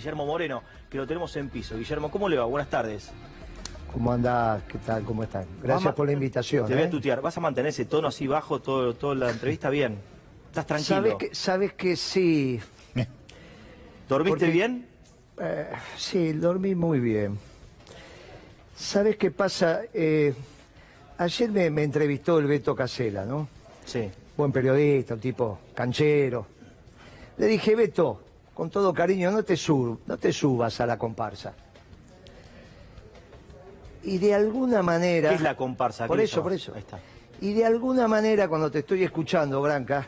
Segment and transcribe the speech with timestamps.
[0.00, 1.76] Guillermo Moreno, que lo tenemos en piso.
[1.76, 2.44] Guillermo, ¿cómo le va?
[2.44, 3.10] Buenas tardes.
[3.92, 4.62] ¿Cómo andás?
[4.68, 5.02] ¿Qué tal?
[5.02, 5.44] ¿Cómo están?
[5.60, 6.68] Gracias Vamos- por la invitación.
[6.68, 6.88] Te voy a ¿eh?
[6.88, 7.20] tutear.
[7.20, 9.70] ¿Vas a mantener ese tono así bajo todo, toda la entrevista?
[9.70, 9.98] Bien.
[10.50, 10.94] ¿Estás tranquilo?
[11.00, 12.60] ¿Sabes que, sabes que sí?
[14.08, 14.86] ¿Dormiste porque- bien?
[15.40, 15.66] Eh,
[15.96, 17.36] sí, dormí muy bien.
[18.76, 19.80] ¿Sabes qué pasa?
[19.92, 20.32] Eh,
[21.16, 23.48] ayer me, me entrevistó el Beto Casela, ¿no?
[23.84, 24.08] Sí.
[24.36, 26.46] Buen periodista, un tipo canchero.
[27.36, 28.22] Le dije, Beto,
[28.58, 31.54] con todo cariño, no te, sub- no te subas a la comparsa.
[34.02, 35.28] Y de alguna manera...
[35.28, 36.06] ¿Qué es la comparsa?
[36.06, 36.72] ¿Qué Por eso, por eso.
[36.74, 36.98] Ahí está.
[37.40, 40.04] Y de alguna manera, cuando te estoy escuchando, Branca,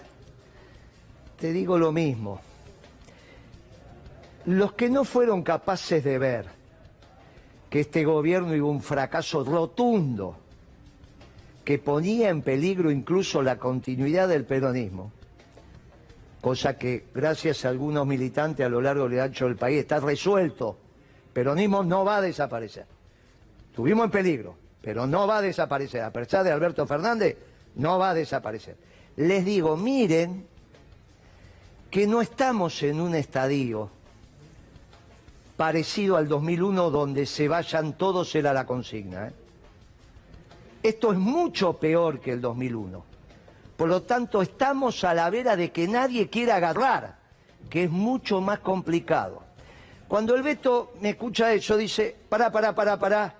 [1.38, 2.40] te digo lo mismo.
[4.46, 6.46] Los que no fueron capaces de ver
[7.70, 10.34] que este gobierno iba un fracaso rotundo,
[11.64, 15.12] que ponía en peligro incluso la continuidad del peronismo,
[16.40, 20.76] cosa que gracias a algunos militantes a lo largo y ancho del país está resuelto.
[21.32, 22.86] Peronismo no va a desaparecer.
[23.70, 26.02] Estuvimos en peligro, pero no va a desaparecer.
[26.02, 27.36] A pesar de Alberto Fernández,
[27.76, 28.76] no va a desaparecer.
[29.16, 30.46] Les digo, miren
[31.90, 33.90] que no estamos en un estadio
[35.56, 39.28] parecido al 2001 donde se vayan todos era la consigna.
[39.28, 39.32] ¿eh?
[40.82, 43.09] Esto es mucho peor que el 2001.
[43.80, 47.16] Por lo tanto, estamos a la vera de que nadie quiera agarrar,
[47.70, 49.42] que es mucho más complicado.
[50.06, 53.34] Cuando el Beto me escucha eso, dice, pará, pará, pará, pará,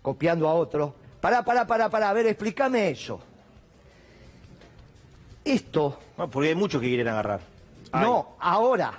[0.00, 3.20] copiando a otro, pará, pará, pará, pará, a ver, explícame eso.
[5.44, 7.40] Esto, No, porque hay muchos que quieren agarrar.
[7.92, 8.98] Ay, no, ahora.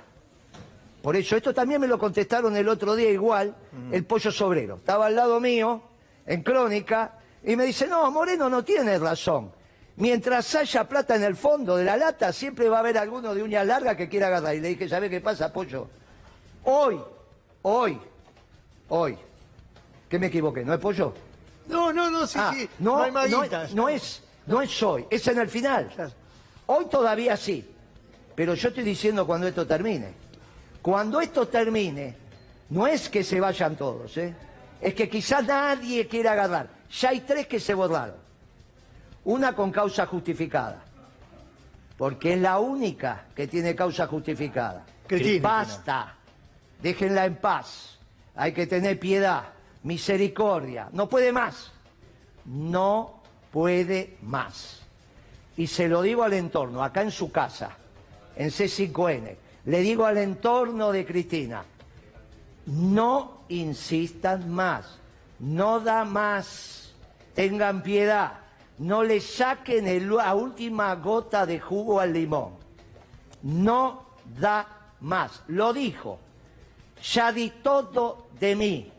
[1.02, 3.52] Por eso, esto también me lo contestaron el otro día igual,
[3.90, 4.76] el pollo sobrero.
[4.76, 5.82] Estaba al lado mío,
[6.24, 9.57] en crónica, y me dice, no, Moreno no tiene razón.
[9.98, 13.42] Mientras haya plata en el fondo de la lata, siempre va a haber alguno de
[13.42, 14.54] uña larga que quiera agarrar.
[14.54, 15.88] Y le dije, ¿sabe qué pasa, pollo?
[16.62, 17.00] Hoy,
[17.62, 17.98] hoy,
[18.90, 19.18] hoy.
[20.08, 20.64] ¿Qué me equivoqué?
[20.64, 21.12] ¿No es pollo?
[21.66, 22.68] No, no, no, sí, Ah, sí.
[22.78, 23.74] no, hay maguitas.
[23.74, 25.90] no es, no es hoy, es en el final.
[26.66, 27.68] Hoy todavía sí,
[28.36, 30.12] pero yo estoy diciendo cuando esto termine.
[30.80, 32.14] Cuando esto termine,
[32.70, 34.32] no es que se vayan todos, ¿eh?
[34.80, 36.68] es que quizás nadie quiera agarrar.
[37.00, 38.27] Ya hay tres que se borraron.
[39.28, 40.82] Una con causa justificada,
[41.98, 44.86] porque es la única que tiene causa justificada.
[45.06, 45.46] Cristina.
[45.46, 46.14] Basta,
[46.80, 47.98] déjenla en paz.
[48.34, 49.42] Hay que tener piedad,
[49.82, 50.88] misericordia.
[50.92, 51.70] No puede más.
[52.46, 53.20] No
[53.52, 54.80] puede más.
[55.58, 57.76] Y se lo digo al entorno, acá en su casa,
[58.34, 59.36] en C5N.
[59.66, 61.64] Le digo al entorno de Cristina,
[62.64, 64.98] no insistan más,
[65.38, 66.94] no da más,
[67.34, 68.47] tengan piedad,
[68.78, 72.54] no le saquen la última gota de jugo al limón.
[73.42, 74.06] No
[74.38, 74.66] da
[75.00, 76.18] más, lo dijo,
[77.02, 78.92] ya di todo de mí.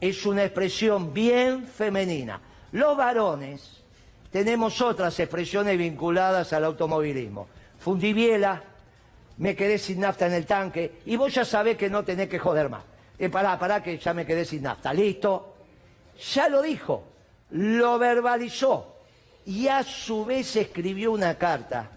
[0.00, 2.40] Es una expresión bien femenina.
[2.72, 3.82] Los varones
[4.30, 7.48] tenemos otras expresiones vinculadas al automovilismo.
[7.78, 8.62] Fundibiela,
[9.38, 12.38] me quedé sin nafta en el tanque y vos ya sabés que no tenés que
[12.38, 12.82] joder más.
[13.18, 14.92] Eh, pará, pará, que ya me quedé sin nafta.
[14.92, 15.54] Listo.
[16.34, 17.04] Ya lo dijo,
[17.50, 18.95] lo verbalizó
[19.46, 21.88] y a su vez escribió una carta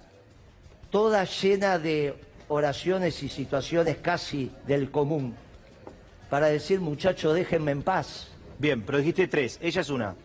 [0.91, 2.15] toda llena de
[2.47, 5.35] oraciones y situaciones casi del común
[6.29, 8.27] para decir, muchachos, déjenme en paz.
[8.59, 9.57] Bien, pero dijiste tres.
[9.61, 10.15] Ella es una.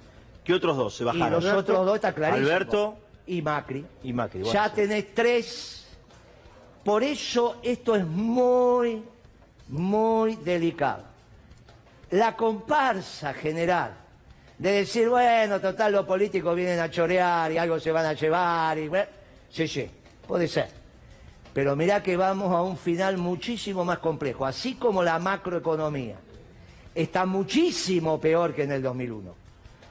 [0.44, 1.42] ¿Qué otros dos se Y bajaron?
[1.42, 2.46] los otros dos está clarísimo.
[2.46, 3.86] Alberto y Macri.
[4.02, 4.40] y Macri.
[4.40, 4.74] bueno, ya sí.
[4.74, 5.86] tenés tres.
[6.84, 9.02] Por eso esto es muy,
[9.68, 11.04] muy delicado.
[12.10, 13.94] La comparsa general
[14.64, 18.78] de decir, bueno, total, los políticos vienen a chorear y algo se van a llevar.
[18.78, 19.04] Y, bueno,
[19.50, 19.86] sí, sí,
[20.26, 20.68] puede ser.
[21.52, 26.16] Pero mirá que vamos a un final muchísimo más complejo, así como la macroeconomía.
[26.94, 29.34] Está muchísimo peor que en el 2001.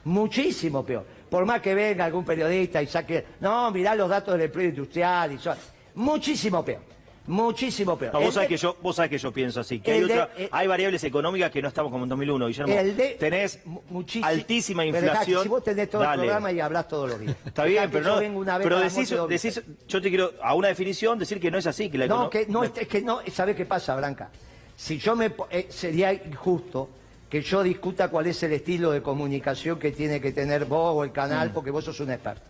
[0.06, 1.06] Muchísimo peor.
[1.30, 5.34] Por más que venga algún periodista y saque, no, mirá los datos del empleo industrial
[5.34, 5.56] y son.
[5.94, 6.93] Muchísimo peor.
[7.26, 8.12] Muchísimo peor.
[8.12, 10.08] No, vos, sabés de- que yo, vos sabés que yo pienso así, que hay, el
[10.08, 12.74] de- otra- eh, hay variables económicas que no estamos como en 2001, Guillermo.
[12.74, 15.42] el de- tenés mu- muchísimo- altísima Pero inflación.
[15.42, 16.14] Si vos tenés todo Dale.
[16.14, 17.34] el programa y hablás todos los días.
[17.46, 18.20] Está bien, pero yo no.
[18.20, 18.78] vengo una vez pero
[19.26, 21.88] decís, yo te quiero, a una definición, decir que no es así.
[21.88, 24.28] Que la No, que no, es, es que no, ¿sabés qué pasa, Blanca?
[24.76, 26.90] Si yo me eh, sería injusto
[27.30, 31.04] que yo discuta cuál es el estilo de comunicación que tiene que tener vos o
[31.04, 32.42] el canal, porque vos sos un experto.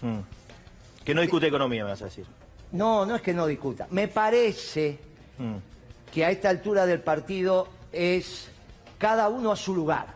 [0.00, 0.18] Mm.
[1.04, 2.24] Que no discute economía, me vas a decir.
[2.72, 3.86] No, no es que no discuta.
[3.90, 4.98] Me parece
[5.38, 5.56] Mm.
[6.12, 8.48] que a esta altura del partido es
[8.98, 10.06] cada uno a su lugar.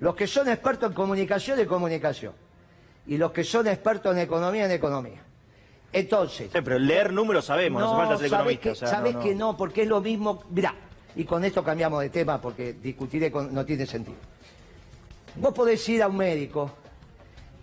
[0.00, 2.32] Los que son expertos en comunicación, de comunicación.
[3.06, 5.22] Y los que son expertos en economía, en economía.
[5.92, 8.62] Entonces, Sí, pero leer números sabemos, no, hace falta ser economista.
[8.62, 9.24] que, o sea, sabés no, no.
[9.24, 10.42] que no, porque es lo mismo.
[10.50, 10.74] Mirá,
[11.16, 14.18] y con esto cambiamos de tema porque discutiré con, no tiene sentido.
[15.36, 16.70] Vos podés ir a un médico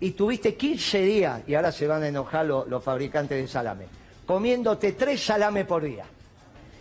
[0.00, 3.86] y tuviste 15 días, y ahora se van a enojar los, los fabricantes de salame,
[4.26, 6.04] comiéndote tres salames por día.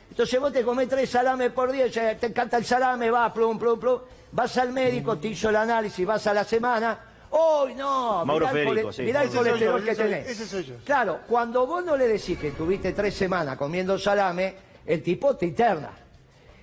[0.09, 3.59] Entonces vos te comés tres salames por día, ya te encanta el salame, va, plum,
[3.59, 3.99] plum, plum,
[4.31, 6.99] vas al médico, te hizo el análisis, vas a la semana,
[7.31, 8.23] ¡Uy, no!
[8.23, 9.01] Mauro mirá el Federico, sí.
[9.01, 10.27] mirá el colesterol yo, que soy- tenés.
[10.29, 10.75] ese soy yo.
[10.85, 14.55] Claro, cuando vos no le decís que tuviste tres semanas comiendo salame,
[14.85, 15.89] el tipo te interna.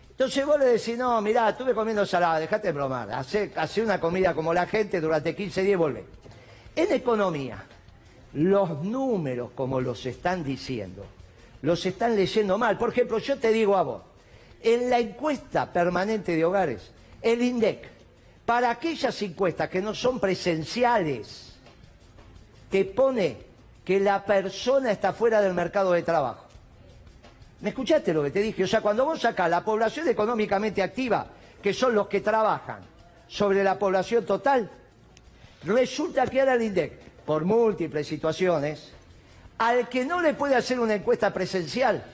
[0.08, 4.32] Entonces vos le decís, no, mirá, estuve comiendo salame, dejate de bromar, hacé una comida
[4.32, 6.04] como la gente durante 15 días y volvé.
[6.74, 7.62] En economía,
[8.34, 11.04] los números como los están diciendo,
[11.62, 12.78] los están leyendo mal.
[12.78, 14.02] Por ejemplo, yo te digo a vos,
[14.62, 16.90] en la encuesta permanente de hogares,
[17.20, 17.88] el INDEC,
[18.46, 21.54] para aquellas encuestas que no son presenciales,
[22.70, 23.36] te pone
[23.84, 26.46] que la persona está fuera del mercado de trabajo.
[27.60, 28.64] ¿Me escuchaste lo que te dije?
[28.64, 31.26] O sea, cuando vos sacás la población económicamente activa,
[31.62, 32.80] que son los que trabajan,
[33.28, 34.70] sobre la población total,
[35.64, 36.92] resulta que ahora el INDEC,
[37.24, 38.92] por múltiples situaciones,
[39.58, 42.04] al que no le puede hacer una encuesta presencial,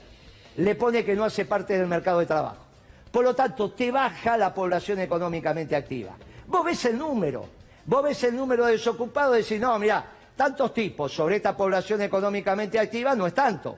[0.57, 2.65] le pone que no hace parte del mercado de trabajo.
[3.11, 6.17] Por lo tanto, te baja la población económicamente activa.
[6.47, 7.47] Vos ves el número,
[7.87, 10.05] vos ves el número de desocupados y decís, no, mira,
[10.37, 13.77] tantos tipos sobre esta población económicamente activa no es tanto.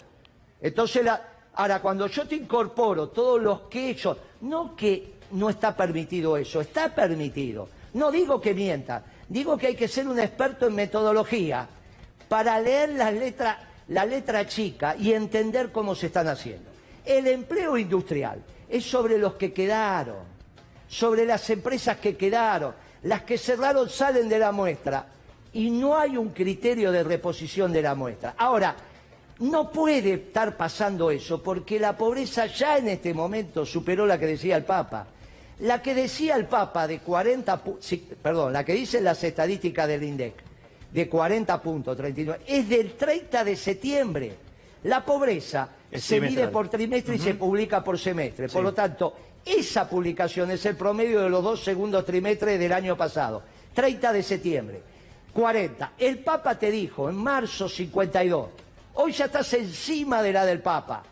[0.60, 1.06] Entonces,
[1.54, 6.60] ahora, cuando yo te incorporo todos los que ellos, no que no está permitido eso,
[6.60, 7.68] está permitido.
[7.94, 11.66] No digo que mienta, digo que hay que ser un experto en metodología
[12.28, 16.68] para leer la letra, chica y entender cómo se están haciendo.
[17.04, 20.18] El empleo industrial es sobre los que quedaron,
[20.88, 22.74] sobre las empresas que quedaron,
[23.04, 25.06] las que cerraron salen de la muestra
[25.52, 28.34] y no hay un criterio de reposición de la muestra.
[28.36, 28.76] Ahora,
[29.38, 34.26] no puede estar pasando eso porque la pobreza ya en este momento superó la que
[34.26, 35.06] decía el Papa.
[35.60, 39.86] La que decía el Papa de 40, pu- sí, perdón, la que dicen las estadísticas
[39.88, 40.34] del INDEC
[40.90, 44.34] de 40 puntos, 39, es del 30 de septiembre.
[44.84, 48.48] La pobreza Es se mide por trimestre y se publica por semestre.
[48.48, 49.14] Por lo tanto,
[49.44, 53.42] esa publicación es el promedio de los dos segundos trimestres del año pasado.
[53.74, 54.82] 30 de septiembre.
[55.34, 55.92] 40.
[55.98, 58.48] El Papa te dijo en marzo 52.
[58.94, 61.02] Hoy ya estás encima de la del Papa.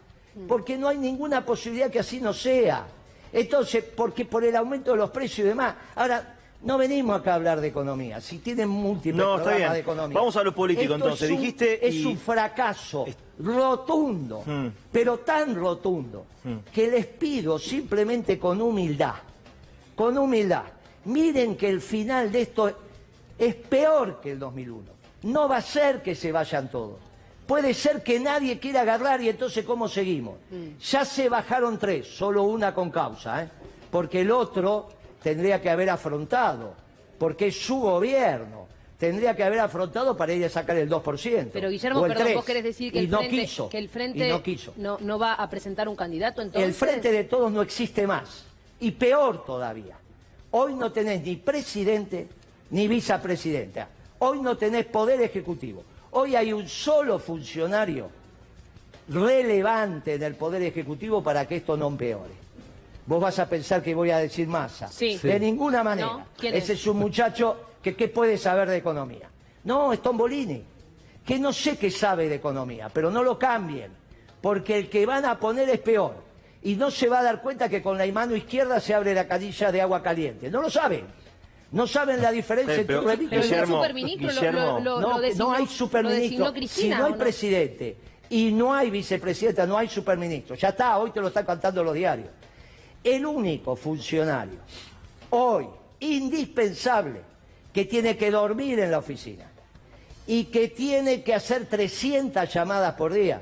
[0.48, 2.86] Porque no hay ninguna posibilidad que así no sea.
[3.32, 5.74] Entonces, porque por el aumento de los precios y demás.
[5.94, 8.20] Ahora, no venimos acá a hablar de economía.
[8.20, 9.72] Si tienen múltiples No, está programas bien.
[9.74, 10.18] de economía.
[10.18, 11.22] Vamos a lo político, Esto entonces.
[11.30, 13.06] es un- Dijiste Es y- un fracaso
[13.38, 14.66] rotundo, Mm.
[14.90, 16.26] pero tan rotundo,
[16.72, 19.14] que les pido simplemente con humildad,
[19.94, 20.64] con humildad,
[21.04, 22.72] miren que el final de esto
[23.38, 24.90] es peor que el 2001.
[25.22, 26.96] No va a ser que se vayan todos.
[27.48, 30.36] Puede ser que nadie quiera agarrar y entonces ¿cómo seguimos?
[30.90, 33.48] Ya se bajaron tres, solo una con causa, ¿eh?
[33.90, 34.90] porque el otro
[35.22, 36.74] tendría que haber afrontado,
[37.18, 38.68] porque es su gobierno.
[38.98, 41.50] Tendría que haber afrontado para ir a sacar el 2%.
[41.52, 43.88] Pero Guillermo, perdón, 3, vos querés decir que y el no frente, quiso, que el
[43.88, 44.74] frente y no quiso.
[44.76, 46.68] no, no va a presentar un candidato entonces.
[46.68, 48.44] El frente de todos no existe más.
[48.80, 49.96] Y peor todavía.
[50.50, 52.28] Hoy no tenés ni presidente
[52.70, 53.88] ni vicepresidenta.
[54.18, 55.84] Hoy no tenés poder ejecutivo.
[56.12, 58.10] Hoy hay un solo funcionario
[59.08, 62.48] relevante en el poder ejecutivo para que esto no empeore.
[63.06, 64.88] Vos vas a pensar que voy a decir masa.
[64.88, 65.18] Sí.
[65.22, 66.08] De ninguna manera.
[66.08, 66.80] No, ¿quién Ese es?
[66.80, 69.30] es un muchacho que ¿qué puede saber de economía.
[69.64, 70.62] No, es Tombolini,
[71.24, 73.92] que no sé qué sabe de economía, pero no lo cambien,
[74.40, 76.14] porque el que van a poner es peor.
[76.62, 79.28] Y no se va a dar cuenta que con la mano izquierda se abre la
[79.28, 80.50] canilla de agua caliente.
[80.50, 81.06] No lo saben.
[81.70, 84.60] No saben la diferencia Eh, entre pero- el superministro lo- Guillermo.
[84.60, 86.52] lo, lo, no, lo designó, no hay lo superministro.
[86.66, 87.96] si no hay ¿o presidente
[88.30, 90.56] y no hay vicepresidenta, no hay superministro.
[90.56, 92.28] Ya está, hoy te lo están cantando los diarios.
[93.04, 94.58] El único funcionario
[95.30, 95.66] hoy
[96.00, 97.20] indispensable
[97.72, 99.44] que tiene que dormir en la oficina
[100.26, 103.40] y que tiene que hacer 300 llamadas por día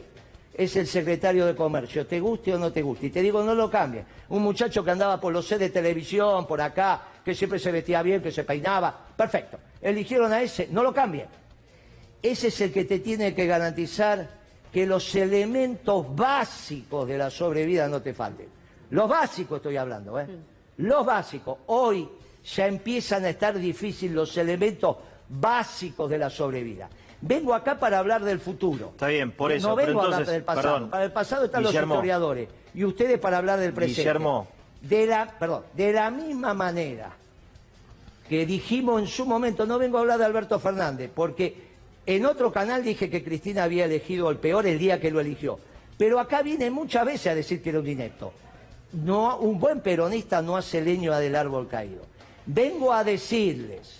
[0.54, 3.06] es el secretario de Comercio, te guste o no te guste.
[3.06, 4.04] Y te digo, no lo cambien.
[4.30, 8.02] Un muchacho que andaba por los sets de televisión, por acá, que siempre se vestía
[8.02, 9.58] bien, que se peinaba, perfecto.
[9.82, 11.26] Eligieron a ese, no lo cambien.
[12.22, 14.28] Ese es el que te tiene que garantizar
[14.72, 18.46] que los elementos básicos de la sobrevida no te falten.
[18.90, 20.26] Los básicos estoy hablando, ¿eh?
[20.76, 21.58] Los básicos.
[21.66, 22.08] Hoy
[22.44, 24.96] ya empiezan a estar difíciles los elementos
[25.28, 26.88] básicos de la sobrevida.
[27.22, 28.90] Vengo acá para hablar del futuro.
[28.90, 30.74] Está bien, por eso, No pero vengo a hablar del pasado.
[30.74, 31.94] perdón, para el pasado están Guillermo.
[31.94, 32.48] los historiadores.
[32.72, 34.02] Y ustedes para hablar del presente.
[34.02, 34.46] Guillermo.
[34.88, 37.10] De la, perdón, de la misma manera
[38.28, 41.66] que dijimos en su momento, no vengo a hablar de Alberto Fernández, porque
[42.04, 45.58] en otro canal dije que Cristina había elegido el peor el día que lo eligió.
[45.96, 48.32] Pero acá viene muchas veces a decir que era un inepto.
[48.92, 52.02] no, un buen peronista no hace leña del árbol caído.
[52.46, 53.96] Vengo a decirles,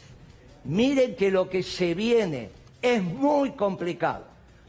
[0.65, 2.51] miren que lo que se viene
[2.81, 4.25] es muy complicado.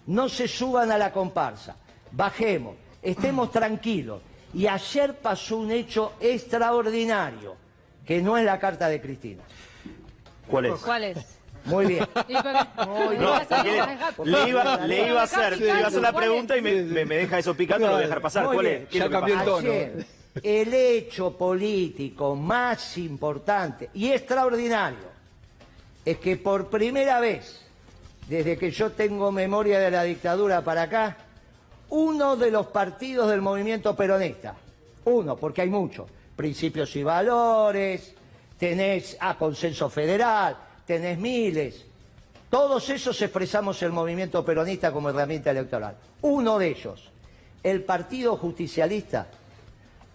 [0.07, 1.75] No se suban a la comparsa,
[2.11, 4.21] bajemos, estemos tranquilos.
[4.53, 7.55] Y ayer pasó un hecho extraordinario,
[8.05, 9.43] que no es la carta de Cristina.
[10.47, 10.73] ¿Cuál es?
[10.79, 11.17] ¿Cuál es?
[11.65, 12.07] Muy bien.
[12.87, 13.37] Muy No,
[14.23, 17.05] le iba, le iba a hacer, le iba a hacer la pregunta y me, me-
[17.05, 18.45] me deja eso picando, lo voy a dejar pasar.
[18.45, 18.81] Muy ¿Cuál bien.
[18.83, 18.89] es?
[18.89, 19.69] ¿Qué es Ya lo que cambió el tono.
[19.69, 20.05] Ayer,
[20.43, 25.07] el hecho político más importante y extraordinario
[26.05, 27.65] es que por primera vez,
[28.29, 31.17] desde que yo tengo memoria de la dictadura para acá,
[31.89, 34.55] uno de los partidos del movimiento peronista,
[35.05, 38.13] uno, porque hay muchos, principios y valores,
[38.57, 41.85] tenés a consenso federal, tenés miles,
[42.49, 45.97] todos esos expresamos el movimiento peronista como herramienta electoral.
[46.21, 47.09] Uno de ellos,
[47.61, 49.27] el Partido Justicialista,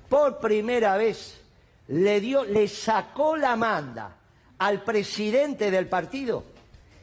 [0.09, 1.41] por primera vez
[1.89, 4.17] le dio, le sacó la manda
[4.59, 6.45] al presidente del partido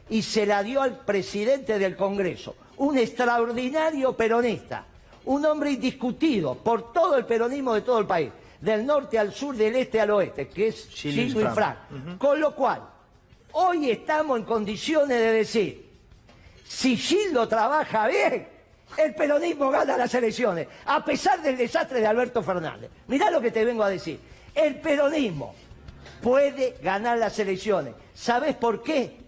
[0.08, 4.86] y se la dio al presidente del Congreso, un extraordinario peronista,
[5.26, 9.54] un hombre indiscutido por todo el peronismo de todo el país, del norte al sur,
[9.54, 11.46] del este al oeste, que es Infran.
[11.46, 12.18] Infran.
[12.18, 12.82] Con lo cual,
[13.52, 15.90] hoy estamos en condiciones de decir,
[16.66, 18.48] si Gildo trabaja bien,
[18.96, 22.90] el peronismo gana las elecciones, a pesar del desastre de Alberto Fernández.
[23.08, 24.18] Mirá lo que te vengo a decir.
[24.54, 25.54] El peronismo
[26.22, 27.92] puede ganar las elecciones.
[28.14, 29.18] ¿Sabes por qué?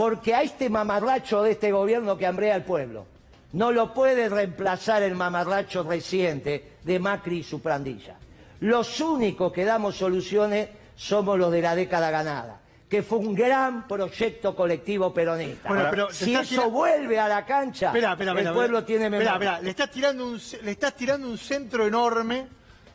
[0.00, 3.04] Porque a este mamarracho de este gobierno que hambrea al pueblo
[3.52, 8.16] no lo puede reemplazar el mamarracho reciente de Macri y su pandilla.
[8.60, 13.86] Los únicos que damos soluciones somos los de la década ganada, que fue un gran
[13.86, 15.68] proyecto colectivo peronista.
[15.68, 19.10] Bueno, pero si eso tira- vuelve a la cancha, Espera, espera, espera, el pueblo tiene
[19.10, 19.32] memoria.
[19.32, 22.46] Espera, espera, le estás tirando un le estás tirando un centro enorme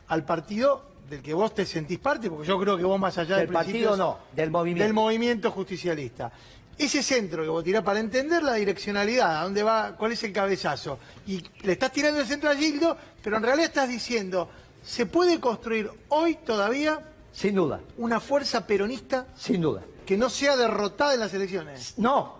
[0.08, 3.36] al partido del que vos te sentís parte, porque yo creo que vos más allá
[3.36, 4.82] Del de partido no, del movimiento.
[4.82, 6.32] Del movimiento justicialista.
[6.78, 10.32] Ese centro que vos tirás para entender la direccionalidad, a dónde va, cuál es el
[10.32, 10.98] cabezazo.
[11.26, 14.50] Y le estás tirando el centro a Gildo, pero en realidad estás diciendo,
[14.84, 17.00] ¿se puede construir hoy todavía
[17.32, 19.82] Sin duda, una fuerza peronista sin duda.
[20.04, 21.94] que no sea derrotada en las elecciones?
[21.96, 22.36] No,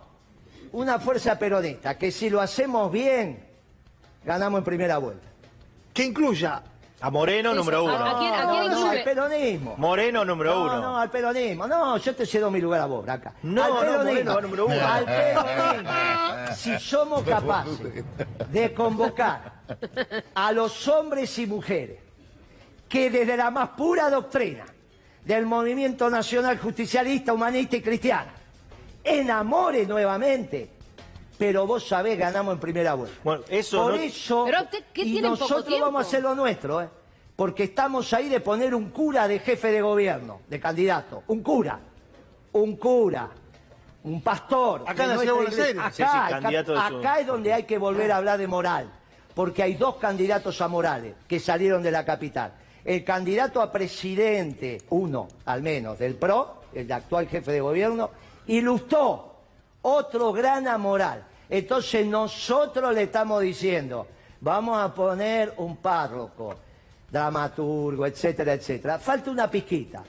[0.72, 3.42] una fuerza peronista que si lo hacemos bien,
[4.24, 5.26] ganamos en primera vuelta.
[5.94, 6.62] Que incluya
[7.06, 7.94] A Moreno, Eso, número uno.
[7.94, 9.74] ¿A quién, a no, quién no, al peronismo.
[9.76, 10.80] Moreno, número No, uno.
[10.80, 11.68] no, al peronismo.
[11.68, 13.32] No, yo te cedo mi lugar a vos, Braca.
[13.44, 14.32] No, al no, peronismo.
[14.32, 14.88] Moreno número uno.
[14.88, 15.90] Al peronismo.
[16.56, 17.78] Si somos capaces
[18.50, 19.52] de convocar
[20.34, 22.00] a los hombres y mujeres
[22.88, 24.64] que desde la más pura doctrina
[25.24, 28.32] del movimiento nacional justicialista, humanista y cristiana,
[29.04, 30.75] enamore nuevamente.
[31.38, 33.16] Pero vos sabés, ganamos en primera vuelta.
[33.22, 36.80] Bueno, eso Por no- eso, Pero, ¿qué- qué y nosotros vamos a hacer lo nuestro,
[36.82, 36.88] ¿eh?
[37.36, 41.22] Porque estamos ahí de poner un cura de jefe de gobierno, de candidato.
[41.26, 41.78] Un cura.
[42.52, 43.28] Un cura.
[44.04, 44.84] Un pastor.
[44.86, 45.82] Acá en de la ciudad de nuestra Buenos iglesia.
[45.82, 45.96] Aires.
[45.96, 48.90] Sí, sí, Acá, es donde hay que volver a hablar de moral.
[49.34, 52.52] Porque hay dos candidatos a morales que salieron de la capital.
[52.82, 58.10] El candidato a presidente, uno al menos, del PRO, el actual jefe de gobierno,
[58.46, 59.35] y Lustó,
[59.86, 61.24] otro gran amoral.
[61.48, 64.06] Entonces nosotros le estamos diciendo,
[64.40, 66.56] vamos a poner un párroco,
[67.10, 68.98] dramaturgo, etcétera, etcétera.
[68.98, 70.02] Falta una pizquita.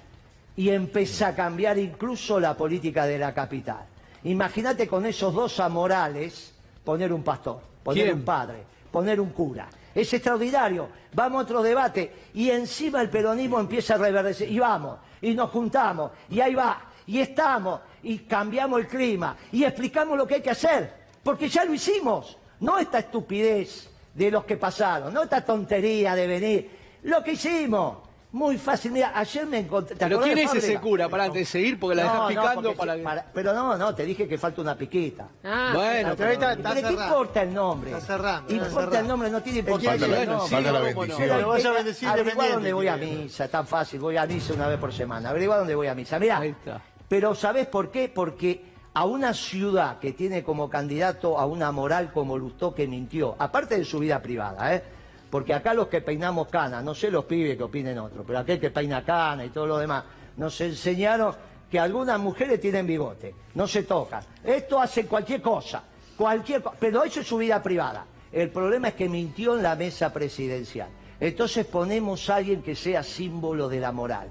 [0.55, 3.85] Y empieza a cambiar incluso la política de la capital.
[4.23, 8.17] Imagínate con esos dos amorales poner un pastor, poner ¿Quién?
[8.17, 9.67] un padre, poner un cura.
[9.93, 10.89] Es extraordinario.
[11.13, 12.11] Vamos a otro debate.
[12.33, 14.49] Y encima el peronismo empieza a reverdecer.
[14.51, 19.63] Y vamos, y nos juntamos, y ahí va, y estamos, y cambiamos el clima, y
[19.63, 20.93] explicamos lo que hay que hacer.
[21.23, 22.37] Porque ya lo hicimos.
[22.59, 26.69] No esta estupidez de los que pasaron, no esta tontería de venir.
[27.03, 27.97] Lo que hicimos.
[28.29, 28.91] Muy fácil.
[28.91, 29.95] Mira, ayer me encontré.
[29.95, 31.07] ¿te ¿Pero quién es ese cura?
[31.07, 33.03] Para antes de seguir, porque la No, dejas no, picando para si- que...
[33.03, 35.27] para- Pero no, no, te dije que falta una piquita.
[35.45, 37.07] Ah, Bueno, Pero ahorita pero- está ¿Pero qué cerrado.
[37.07, 37.91] importa el nombre?
[37.91, 38.99] Está cerrando, está Importa cerrado.
[39.01, 40.49] el nombre, no tiene Falta importancia la- el nombre.
[40.49, 41.47] falta la bendición.
[41.47, 44.67] vas a bendecir independiente, dónde voy a misa, es tan fácil, voy a misa una
[44.67, 45.29] vez por semana.
[45.29, 46.19] Averigua dónde voy a misa.
[46.19, 46.81] Mirá, Ahí está.
[47.07, 48.09] Pero ¿sabés por qué?
[48.09, 53.35] Porque a una ciudad que tiene como candidato a una moral como Lustó que mintió,
[53.37, 54.83] aparte de su vida privada, ¿eh?
[55.29, 58.59] Porque acá los que peinamos cana, no sé los pibes que opinen otros, pero aquel
[58.59, 60.03] que peina cana y todo lo demás,
[60.37, 61.35] nos enseñaron
[61.69, 64.23] que algunas mujeres tienen bigote, no se tocan.
[64.43, 65.83] Esto hace cualquier cosa,
[66.17, 68.05] cualquier pero eso es su vida privada.
[68.31, 70.89] El problema es que mintió en la mesa presidencial.
[71.19, 74.29] Entonces ponemos a alguien que sea símbolo de la moral,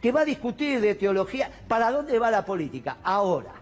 [0.00, 2.98] que va a discutir de teología, ¿para dónde va la política?
[3.02, 3.52] Ahora,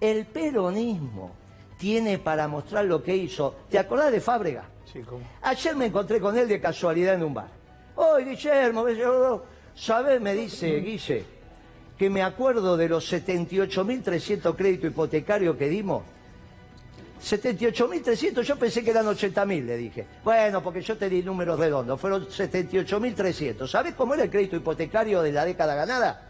[0.00, 1.30] el peronismo
[1.78, 3.56] tiene para mostrar lo que hizo.
[3.70, 4.64] ¿Te acordás de Fábrega?
[4.92, 5.24] Sí, ¿cómo?
[5.42, 7.48] Ayer me encontré con él de casualidad en un bar.
[7.94, 10.20] Hoy, Guillermo, me llegó, ¿sabés?
[10.20, 11.24] Me dice Guille,
[11.98, 16.02] que me acuerdo de los 78.300 créditos hipotecarios que dimos.
[17.22, 20.06] 78.300, yo pensé que eran 80.000, le dije.
[20.24, 23.68] Bueno, porque yo te di números redondos, fueron 78.300.
[23.68, 26.28] ¿Sabés cómo era el crédito hipotecario de la década ganada?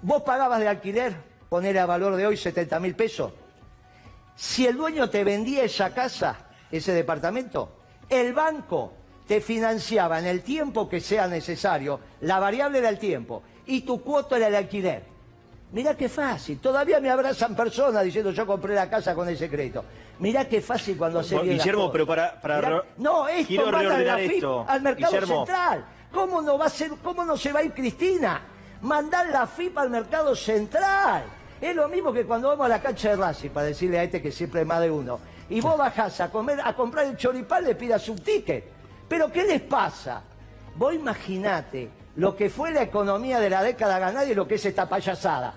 [0.00, 1.14] Vos pagabas de alquiler,
[1.50, 3.32] poner a valor de hoy 70.000 pesos.
[4.34, 7.76] Si el dueño te vendía esa casa, ese departamento,
[8.08, 8.94] el banco
[9.26, 14.02] te financiaba en el tiempo que sea necesario, la variable era el tiempo, y tu
[14.02, 15.09] cuota era el alquiler.
[15.72, 19.84] Mirá qué fácil, todavía me abrazan personas diciendo yo compré la casa con ese crédito.
[20.18, 24.06] Mirá qué fácil cuando se Bueno, Guillermo, pero para- para Mirá- No, esto quiero reordenar
[24.06, 25.46] la FIP esto, al mercado Guillermo.
[25.46, 25.84] central.
[26.12, 28.42] ¿Cómo no va a ser, cómo no se va a ir Cristina?
[28.82, 31.22] Mandar la FIP al mercado central.
[31.60, 34.20] Es lo mismo que cuando vamos a la cancha de Racing, para decirle a este
[34.20, 35.20] que siempre es más de uno.
[35.48, 38.64] Y vos bajás a comer, a comprar el choripán, le pidas un ticket.
[39.08, 40.22] Pero ¿qué les pasa?
[40.74, 44.64] Vos imaginate lo que fue la economía de la década ganada y lo que es
[44.66, 45.54] esta payasada.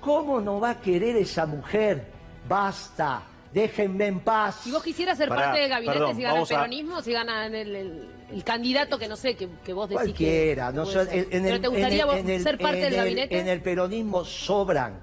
[0.00, 2.04] ¿Cómo no va a querer esa mujer?
[2.48, 3.22] Basta,
[3.52, 4.60] déjenme en paz.
[4.62, 7.12] Si vos quisieras ser Pará, parte del gabinete, perdón, si gana el a- peronismo, si
[7.12, 10.68] gana el, el- el candidato que no sé, que, que vos decís Cualquiera.
[10.70, 11.14] que no puede so- ser.
[11.18, 13.38] en, en ¿Pero te gustaría en vos el- en el- ser parte del el- gabinete?
[13.40, 15.00] En el peronismo sobran,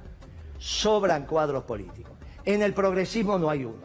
[0.57, 2.13] sobran cuadros políticos.
[2.45, 3.83] En el progresismo no hay uno.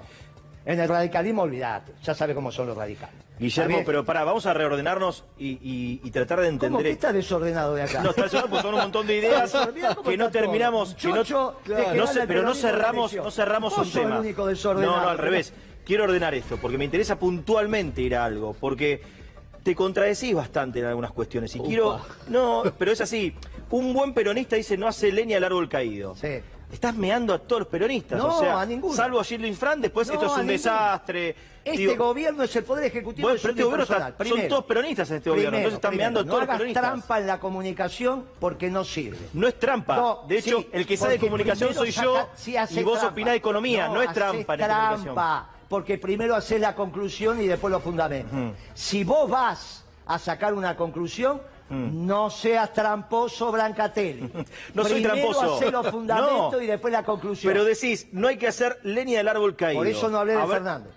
[0.64, 1.92] En el radicalismo, olvidate.
[2.02, 3.14] Ya sabe cómo son los radicales.
[3.40, 6.82] ¿Está Guillermo, pero pará, vamos a reordenarnos y, y- y tratar de ¿Cómo entender.
[6.84, 8.02] que está desordenado de acá?
[8.02, 9.52] No, está desordenado porque son un montón de ideas
[9.94, 10.94] cómo que no terminamos.
[10.94, 11.56] que no- Chocho
[11.94, 14.18] no se- pero no cerramos, no cerramos un el tema.
[14.20, 14.96] único desordenado.
[14.96, 15.52] No, no, al revés.
[15.84, 18.54] Quiero ordenar esto porque me interesa puntualmente ir a algo.
[18.58, 19.00] Porque
[19.62, 21.54] te contradecís bastante en algunas cuestiones.
[21.56, 22.00] Y quiero.
[22.28, 23.34] No, pero es así.
[23.70, 26.14] Un buen peronista dice no hace leña al árbol caído.
[26.16, 26.40] Sí.
[26.72, 28.18] Estás meando a todos los peronistas.
[28.18, 28.94] No, o sea, a ninguno.
[28.94, 31.34] salvo a Gildo Infran, después No, esto es un desastre.
[31.70, 34.12] Este Digo, gobierno es el poder ejecutivo Bueno, este gobierno está- unipersonal.
[34.18, 34.48] son Primero.
[34.48, 36.82] todos peronistas en este gobierno, Primero, entonces están primero, meando no todos hagas peronistas.
[36.82, 39.18] trampa en la comunicación porque no sirve.
[39.32, 39.96] No es trampa.
[39.96, 42.94] No, de hecho, sí, el que sabe de comunicación primero soy yo sí y vos
[42.98, 43.12] trampa.
[43.12, 43.88] opinás de economía.
[43.88, 45.02] No, es trampa en comunicación.
[45.04, 48.36] trampa, porque primero haces la conclusión y después los fundamentos.
[48.74, 54.22] Si vos vas a sacar una conclusión, no seas tramposo, Brancatelli.
[54.74, 55.56] No soy primero tramposo.
[55.56, 56.62] hacés los fundamentos No.
[56.62, 57.52] y después la conclusión.
[57.52, 59.80] Pero decís, no hay que hacer leña del árbol caído.
[59.80, 60.90] Por eso no hablé de Fernando.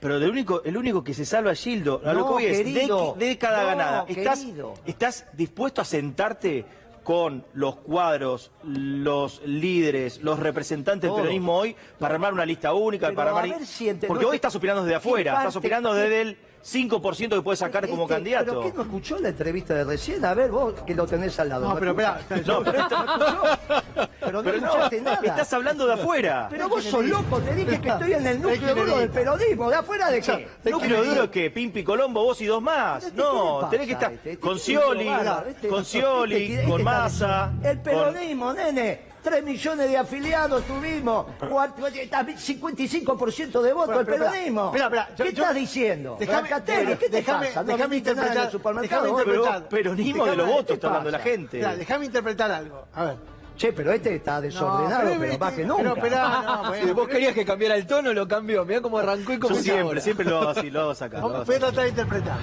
[0.00, 2.00] Pero el único, el único que se salva es Gildo.
[2.04, 3.14] A lo No, que voy es, querido.
[3.18, 4.04] de, década No, ganada.
[4.08, 4.74] ¿Estás, querido.
[4.86, 6.64] ¿Estás dispuesto a sentarte
[7.02, 13.06] con los cuadros, los líderes, los representantes del peronismo hoy para armar una lista única?
[13.06, 13.58] Pero para a armar...
[13.58, 16.38] ver si ente- Porque no hoy estás opinando desde ¿qué afuera, estás opinando desde el
[16.72, 18.46] 5% que puedes sacar como candidato.
[18.46, 20.24] ¿Pero qué no escuchó la entrevista de recién?
[20.24, 21.68] A ver, vos que lo tenés al lado.
[21.68, 23.04] No, pero espera, No, pero esto-
[24.20, 25.20] Pero no Pero no, escuchaste nada.
[25.24, 26.48] estás hablando de afuera.
[26.50, 29.70] Pero vos sos loco, te dije que estoy en el núcleo duro del peronismo.
[29.70, 30.48] ¿De afuera de qué?
[30.64, 33.12] ¿El núcleo duro que Pimpi Colombo, vos y dos más?
[33.14, 34.30] No, ¿qué le tenés que estar este?
[34.32, 35.08] Este con Scioli,
[35.48, 37.52] este- con Scioli, con Massa.
[37.62, 39.08] El peronismo, nene.
[39.22, 41.26] 3 millones de afiliados tuvimos.
[41.48, 44.66] Cuatro- está 55% de votos pero espera, peronismo.
[44.66, 46.16] espera, espera, yo- ¿Qué yo- estás diciendo?
[46.18, 47.62] Déjame- Brancatelli, ¿qué te déjame- pasa?
[47.62, 49.02] ¿No déjame interpretar, supermercado?
[49.04, 49.68] déjame Pero interpretar.
[49.68, 51.56] peronismo de los votos ¿qué está hablando la gente.
[51.58, 52.84] Mirá, déjame interpretar algo.
[52.94, 53.16] A ver.
[53.56, 55.90] Che, pero este está desordenado, No, pero, este- más que pero nunca.
[55.94, 58.64] esperá, no, bueno, Si vos pero- querías que cambiara el tono, lo cambió.
[58.64, 60.00] Mirá cómo arrancó y cómo siempre, ahora.
[60.00, 61.18] siempre lo hago así, lo hago sacar.
[61.20, 62.38] lo hago Vamos, voy a tratar de interpretar.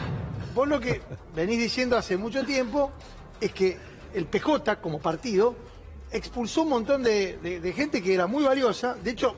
[0.54, 1.02] Vos lo que
[1.34, 2.92] venís diciendo hace mucho tiempo
[3.40, 3.78] es que
[4.14, 5.56] el PJ, como partido,
[6.16, 8.96] expulsó un montón de, gente que era muy valiosa.
[8.96, 9.36] De hecho,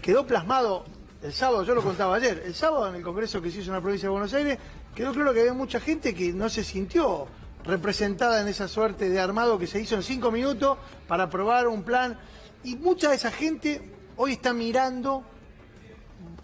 [0.00, 0.84] quedó plasmado
[1.22, 3.76] el sábado, yo lo contaba ayer, el sábado en el Congreso que se hizo en
[3.76, 4.58] la provincia de Buenos Aires,
[4.94, 7.26] quedó claro que había mucha gente que no se sintió
[7.64, 10.76] representada en esa suerte de armado que se hizo en cinco minutos
[11.08, 12.18] para aprobar un plan.
[12.62, 13.80] Y mucha de esa gente
[14.16, 15.24] hoy está mirando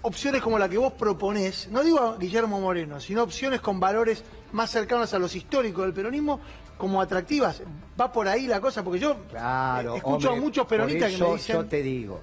[0.03, 4.25] opciones como la que vos proponés, no digo a Guillermo Moreno, sino opciones con valores
[4.53, 6.41] más cercanos a los históricos del peronismo
[6.81, 7.63] como atractivas.
[8.01, 11.25] Va por ahí la cosa, porque yo Claro, escucho hombre, a muchos peronistas por que
[11.25, 11.57] me eso dicen...
[11.57, 12.21] Yo te digo,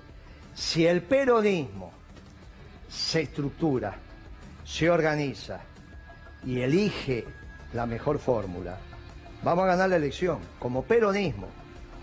[0.56, 1.92] si el peronismo
[2.90, 3.96] se estructura,
[4.66, 5.62] se organiza
[6.44, 7.26] y elige
[7.74, 8.80] la mejor fórmula,
[9.44, 11.48] vamos a ganar la elección como peronismo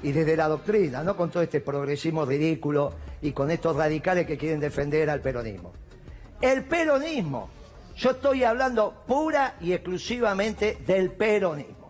[0.04, 4.38] y desde la doctrina, no con todo este progresismo ridículo y con estos radicales que
[4.38, 5.72] quieren defender al peronismo.
[6.40, 7.48] El peronismo,
[7.96, 11.83] yo estoy hablando pura y exclusivamente del peronismo.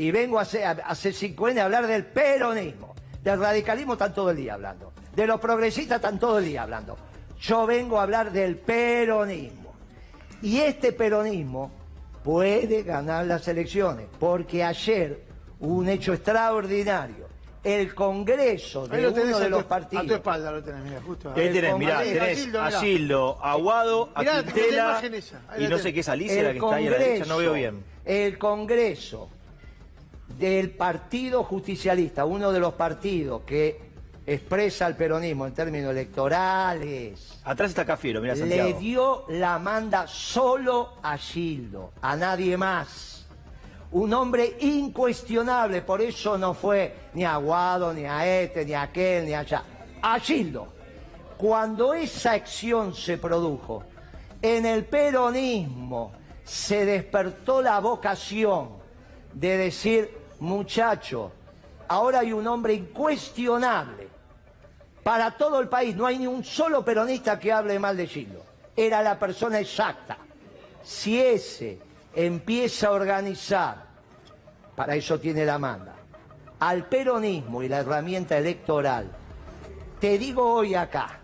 [0.00, 2.94] Y vengo a hacer, a hacer 50 a hablar del peronismo.
[3.22, 4.94] Del radicalismo están todo el día hablando.
[5.14, 6.96] De los progresistas están todo el día hablando.
[7.38, 9.74] Yo vengo a hablar del peronismo.
[10.40, 11.70] Y este peronismo
[12.24, 15.20] puede ganar las elecciones, porque ayer
[15.58, 17.28] hubo un hecho extraordinario.
[17.62, 20.10] El Congreso de uno de tu- los A tu partidos.
[20.12, 21.28] espalda lo tenés, mira, justo.
[21.36, 22.70] Ahí tenés, mirá, tenés a mirá.
[22.80, 26.52] Gildo, a Aguado, a Quintela imagen esa, ahí y no sé qué es Alicia la
[26.52, 27.84] que está ahí a la derecha, no veo bien.
[28.06, 29.28] el Congreso
[30.40, 33.90] del Partido Justicialista, uno de los partidos que
[34.26, 40.94] expresa el peronismo en términos electorales, Atrás está Cafiero, mira le dio la manda solo
[41.02, 43.26] a Gildo, a nadie más.
[43.92, 48.82] Un hombre incuestionable, por eso no fue ni a Guado, ni a este, ni a
[48.82, 49.62] aquel, ni allá.
[50.00, 50.68] A Gildo.
[51.36, 53.82] Cuando esa acción se produjo,
[54.40, 56.12] en el peronismo
[56.44, 58.80] se despertó la vocación
[59.32, 61.32] de decir, muchacho,
[61.88, 64.08] ahora hay un hombre incuestionable
[65.02, 65.94] para todo el país.
[65.96, 68.42] No hay ni un solo peronista que hable mal de Gildo.
[68.76, 70.18] Era la persona exacta.
[70.82, 71.78] Si ese
[72.14, 73.84] empieza a organizar,
[74.74, 75.94] para eso tiene la manda,
[76.58, 79.10] al peronismo y la herramienta electoral,
[80.00, 81.18] te digo hoy acá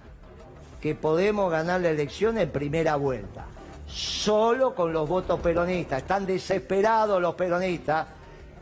[0.81, 3.47] que podemos ganar la elección en primera vuelta.
[3.87, 6.03] Solo con los votos peronistas.
[6.03, 8.07] Están desesperados los peronistas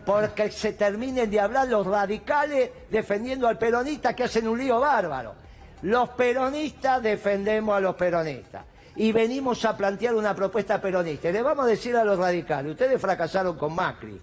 [0.05, 5.35] porque se terminen de hablar los radicales defendiendo al peronista que hacen un lío bárbaro.
[5.83, 8.65] Los peronistas defendemos a los peronistas.
[8.97, 11.29] Y venimos a plantear una propuesta peronista.
[11.29, 14.21] Y le vamos a decir a los radicales, ustedes fracasaron con Macri.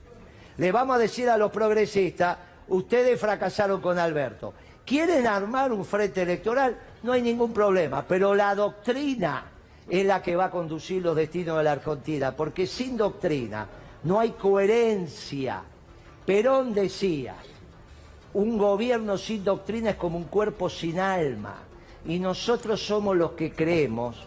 [0.57, 4.53] Le vamos a decir a los progresistas, ustedes fracasaron con Alberto.
[4.85, 6.77] ¿Quieren armar un frente electoral?
[7.03, 9.45] No hay ningún problema, pero la doctrina
[9.89, 13.67] es la que va a conducir los destinos de la Argentina, porque sin doctrina
[14.03, 15.63] no hay coherencia.
[16.25, 17.35] Perón decía,
[18.33, 21.55] un gobierno sin doctrina es como un cuerpo sin alma.
[22.05, 24.17] Y nosotros somos los que creemos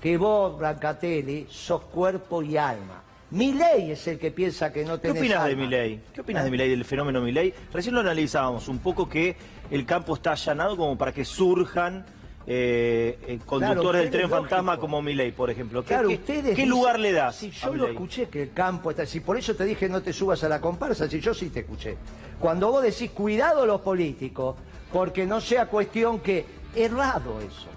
[0.00, 3.02] que vos, Brancatelli, sos cuerpo y alma.
[3.30, 5.56] Mi ley es el que piensa que no ¿Qué tenés opinas de.
[5.56, 6.00] Milei?
[6.12, 7.54] ¿Qué opinas de Milei, del fenómeno Milei?
[7.72, 9.36] Recién lo analizábamos un poco que
[9.70, 12.04] el campo está allanado como para que surjan
[12.46, 15.82] eh, conductores Claro, del tren fantasma como Milei, por ejemplo.
[15.82, 18.42] ¿Qué, Claro, qué- ustedes qué dicen- lugar le das Si a yo lo escuché que
[18.44, 19.04] el campo está...
[19.06, 21.60] Si por eso te dije no te subas a la comparsa, si yo sí te
[21.60, 21.96] escuché.
[22.38, 24.56] Cuando vos decís cuidado los políticos,
[24.92, 26.44] porque no sea cuestión que...
[26.74, 27.68] Errado eso.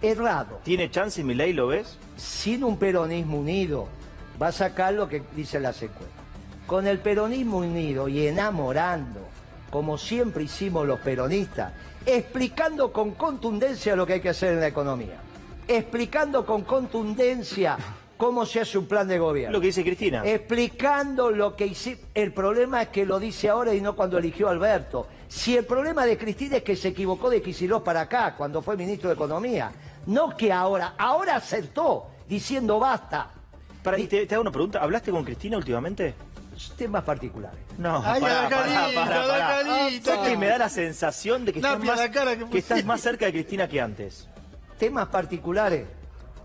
[0.00, 0.60] Errado.
[0.64, 1.96] ¿Tiene chance Milei, lo ves?
[2.16, 3.88] Sin un peronismo unido,
[4.40, 6.08] va a sacar lo que dicen las encuestas.
[6.66, 9.20] Con el peronismo unido y enamorando,
[9.70, 11.72] como siempre hicimos los peronistas,
[12.08, 15.20] explicando con contundencia lo que hay que hacer en la economía,
[15.66, 17.76] explicando con contundencia
[18.16, 19.52] cómo se hace un plan de gobierno.
[19.52, 20.22] Lo que dice Cristina.
[20.24, 22.00] Explicando lo que hicimos.
[22.14, 25.06] El problema es que lo dice ahora y no cuando eligió Alberto.
[25.28, 28.76] Si el problema de Cristina es que se equivocó de Kicillof para acá, cuando fue
[28.76, 29.70] ministro de Economía.
[30.06, 30.94] No que ahora.
[30.96, 33.30] Ahora acertó, diciendo basta.
[33.82, 34.80] Para, y te, te hago una pregunta.
[34.82, 36.14] ¿Hablaste con Cristina últimamente?
[36.76, 37.58] Temas particulares.
[37.78, 39.62] No, Ay, pará, la pará, carita, pará, la pará.
[39.64, 40.14] carita.
[40.14, 42.58] ¿Sabes que me da la sensación de que, estás Napia, más, la cara que que
[42.58, 42.84] estás pusiste.
[42.86, 44.28] más cerca de Cristina que antes?
[44.78, 45.86] Temas particulares.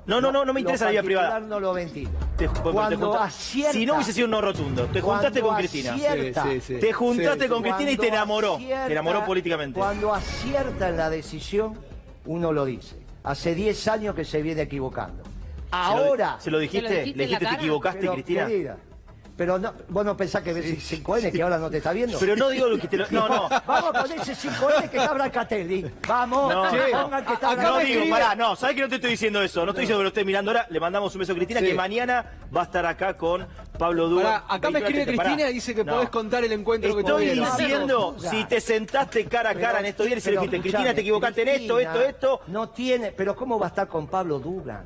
[0.06, 1.40] No, no, no, no me interesa la vida privada.
[1.40, 2.10] no lo ventilo.
[2.38, 3.72] Te- te Cuando junta- acierta.
[3.74, 5.94] Si no hubiese sido un no rotundo, te juntaste con Cristina.
[5.94, 6.44] acierta.
[6.44, 6.80] Sí, sí, sí.
[6.82, 8.56] Te juntaste Sí, con Cristina y te enamoró.
[8.58, 9.80] acierta- te enamoró políticamente.
[9.80, 11.80] Cuando acierta en la decisión,
[12.26, 12.98] uno lo dice.
[13.24, 15.24] Hace 10 años que se viene equivocando.
[15.72, 16.38] Ahora.
[16.40, 16.88] ¿Se lo dijiste?
[16.88, 18.46] ¿Se lo dijiste ¿Le dijiste te equivocaste, pero, Cristina?
[18.48, 18.78] querida,
[19.36, 22.20] pero no, vos no pensás que ves 5N que ahora no te está viendo.
[22.20, 23.06] Pero no digo lo que te lo...
[23.10, 23.50] No, no.
[23.68, 25.92] Vamos con ese 5N que está Brancatelli.
[26.08, 27.28] Vamos, No, pongan no.
[27.28, 29.66] que está Acá No digo, pará, no, ¿sabes que no te estoy diciendo eso?
[29.66, 30.68] No estoy diciendo que lo estés mirando ahora.
[30.70, 31.66] Le mandamos un beso a Cristina, Sí.
[31.68, 33.48] que mañana va a estar acá con
[33.80, 34.26] Pablo Dugan.
[34.26, 35.30] Pará, acá me escribe 20, pará.
[35.30, 35.94] Cristina y dice que No.
[35.94, 37.46] podés contar el encuentro que Estoy tuvieron.
[37.58, 40.42] diciendo, Pero, si te sentaste cara a cara Pero- en estos días y se lo
[40.42, 42.42] dijiste, Cristina, te equivocaste en esto, esto, esto.
[42.48, 44.86] No tiene, pero ¿cómo va a estar con Pablo Dugan?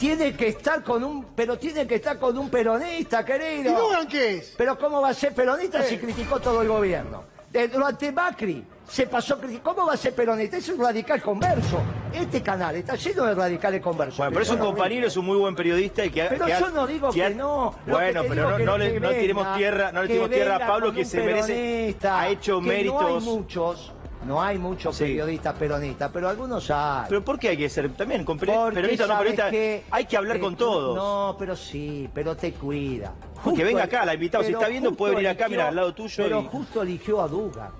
[0.00, 3.78] Tiene que estar con un, pero tiene que estar con un peronista, ¿Y querido.
[3.78, 4.54] Dugan qué es?
[4.56, 7.24] Pero ¿cómo va a ser peronista si criticó todo el gobierno?
[7.52, 10.56] De- Durante Macri se pasó, ¿cómo va a ser peronista?
[10.56, 11.82] Es un radical converso.
[12.14, 14.16] Este canal está lleno de radicales conversos.
[14.16, 16.52] Bueno, pero es un compañero, es un muy buen periodista y que ha- Pero que
[16.54, 17.74] ha- yo no digo que ha- no.
[17.84, 20.08] Lo Bueno, que pero no, que- no le, que no tiremos venga, tierra, no le
[20.08, 23.22] tiremos tierra a venga Pablo que se merece, ha hecho que No hay méritos.
[23.24, 23.92] muchos,
[24.26, 25.04] no hay muchos Sí.
[25.04, 27.06] periodistas peronistas, pero algunos hay.
[27.08, 29.50] Pero ¿por qué hay que ser también con peri- Porque peronista o no peronista?
[29.50, 30.96] que, Hay que hablar eh, con todos.
[30.96, 33.12] No, pero sí, pero te cuida.
[33.56, 34.46] Que venga acá, la invitamos.
[34.46, 37.28] Si está viendo, puede venir acá, mira, al lado tuyo Pero y- justo eligió a
[37.28, 37.70] Dugan.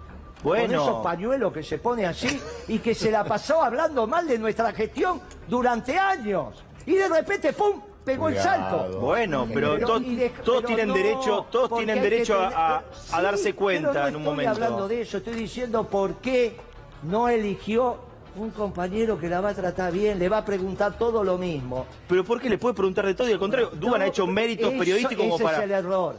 [0.42, 0.64] Bueno.
[0.82, 4.38] Con esos pañuelos que se pone así y que se la pasó hablando mal de
[4.38, 6.64] nuestra gestión durante años.
[6.86, 7.82] Y de repente, ¡pum!
[8.04, 8.98] Pegó el salto.
[9.00, 10.02] Bueno, pero, to- todos
[10.44, 14.02] pero tienen no, derecho, todos tienen derecho a, tener- a- a Sí, darse cuenta pero
[14.02, 14.50] no en un estoy momento.
[14.52, 16.56] hablando de eso, estoy diciendo por qué
[17.02, 17.98] no eligió
[18.36, 21.86] un compañero que la va a tratar bien, le va a preguntar todo lo mismo.
[22.08, 23.28] Pero ¿por qué le puede preguntar de todo?
[23.28, 25.58] Y al contrario, Dugan No, ha hecho méritos eso- periodísticos como ese para.
[25.58, 26.16] es el error.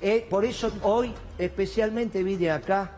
[0.00, 2.90] Eh, por eso hoy especialmente vine acá,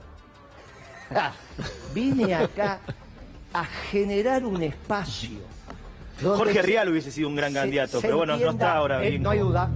[1.95, 2.81] vine acá
[3.53, 5.39] a generar un espacio.
[6.23, 9.11] Jorge Rial hubiese sido un gran se- candidato, se pero bueno, no está ahora eh,
[9.11, 9.23] bien.
[9.23, 9.69] no hay duda,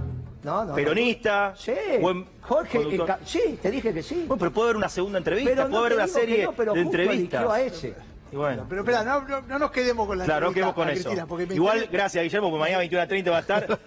[0.43, 0.73] No, no.
[0.75, 1.73] peronista, Sí.
[1.99, 4.25] buen Jorge, eh, sí, te dije que sí.
[4.27, 6.73] Bueno, pero puede haber una segunda entrevista, Pero no puede haber una serie no, pero
[6.73, 7.41] de entrevistas.
[7.41, 7.95] eligió a ese.
[8.31, 8.65] Y bueno.
[8.69, 11.09] Pero espera, no, no, no nos quedemos con la Claro, no quedemos con eso.
[11.09, 13.79] Cristina, Igual, interesa- gracias Guillermo, porque mañana 21 a 30 va a estar.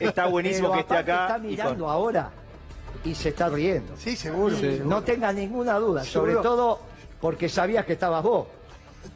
[0.00, 1.26] Está buenísimo Pero que esté acá.
[1.26, 2.30] está y mirando con- ahora
[3.04, 3.94] y se está riendo.
[3.98, 4.56] Sí, seguro.
[4.84, 6.80] No tenga ninguna duda, sobre todo
[7.20, 8.46] porque sabías que estabas vos.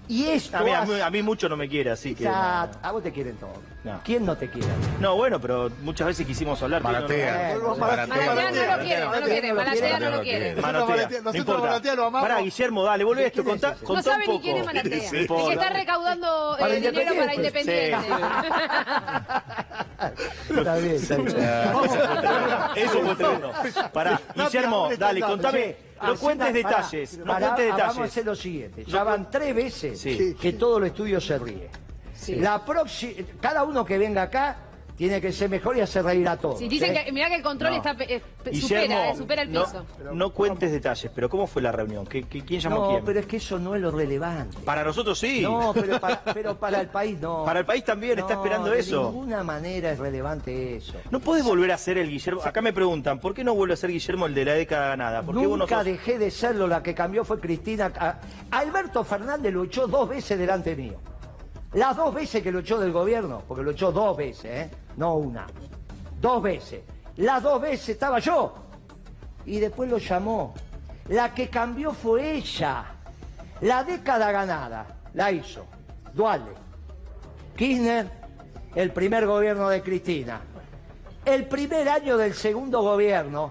[0.08, 2.24] Y esto A mí, a mí- a mí mucho no me quiere, así que.
[2.24, 2.88] Ya, no.
[2.88, 3.56] a vos te quieren todos.
[3.82, 4.00] No.
[4.04, 4.68] ¿Quién no te quiere?
[5.00, 6.82] No, bueno, pero muchas veces quisimos hablar.
[6.82, 7.56] pero no- Maratea.
[7.76, 7.76] Maratea.
[7.76, 8.34] Maratea.
[8.34, 10.56] Malatea no lo quiere, no lo quiere, Maratea Malatea no lo quiere.
[10.56, 11.60] Maratea- no nosotros.
[11.60, 12.28] Maratea lo amamos.
[12.28, 13.82] Pará, Guillermo, dale, volvé esto, ¿Quién es contá, ese?
[13.82, 14.74] No contá sabe un ni quién es poco.
[14.74, 15.10] Malatea.
[15.10, 17.96] Sí, El que está recaudando Para eh, dinero para Independiente.
[20.56, 21.36] Está bien, está bien.
[22.76, 23.52] Eso fue tremendo.
[23.92, 25.85] Pará, Guillermo, dale, contame.
[26.02, 27.18] No cuentes detalles.
[27.18, 28.84] No pará, cuentes Vamos a hacer lo siguiente.
[28.84, 30.36] Ya van tres veces Sí.
[30.40, 31.70] que todo el estudio se ríe.
[32.28, 34.56] La próxima, cada uno que venga acá
[34.96, 36.58] tiene que ser mejor y hacer reír a todos.
[36.58, 37.04] Sí, dicen ¿eh?
[37.04, 37.76] que, mirá que el control No.
[37.76, 39.84] está, eh, supera, eh, supera el no- piso.
[40.14, 42.06] No, cuentes detalles, pero ¿cómo fue la reunión?
[42.06, 43.04] ¿Qué, qué- quién llamó a No, quién?
[43.04, 44.56] pero es que eso no es lo relevante.
[44.64, 45.42] Para nosotros sí.
[45.42, 47.44] No, pero para, pero para el país no.
[47.44, 49.10] Para el país también, está No, esperando de eso.
[49.12, 50.94] ninguna manera es relevante eso.
[51.10, 52.40] ¿No puedes volver a ser el Guillermo?
[52.42, 55.22] Acá me preguntan, ¿por qué no vuelve a ser Guillermo el de la década ganada?
[55.22, 57.92] ¿Por qué vos no Nunca sos- dejé de serlo, la que cambió fue Cristina.
[58.50, 60.94] Alberto Fernández lo echó dos veces delante mío.
[61.72, 64.70] Las dos veces que lo echó del gobierno, porque lo echó dos veces, ¿eh?
[64.96, 65.46] no una.
[66.20, 66.82] Dos veces.
[67.16, 68.54] Las dos veces estaba yo.
[69.44, 70.54] Y después lo llamó.
[71.08, 72.84] La que cambió fue ella.
[73.60, 75.64] La década ganada la hizo.
[76.12, 76.52] Duale.
[77.56, 78.10] Kirchner,
[78.74, 80.40] el primer gobierno de Cristina.
[81.24, 83.50] El primer año del segundo gobierno,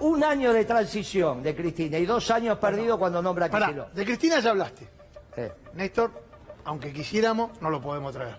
[0.00, 3.92] un año de transición de Cristina y dos años perdidos cuando nombra a Pará, Kicillof.
[3.92, 4.88] de Cristina ya hablaste.
[5.36, 5.52] Eh.
[5.74, 6.10] Néstor,
[6.66, 8.36] aunque quisiéramos, no lo podemos traer.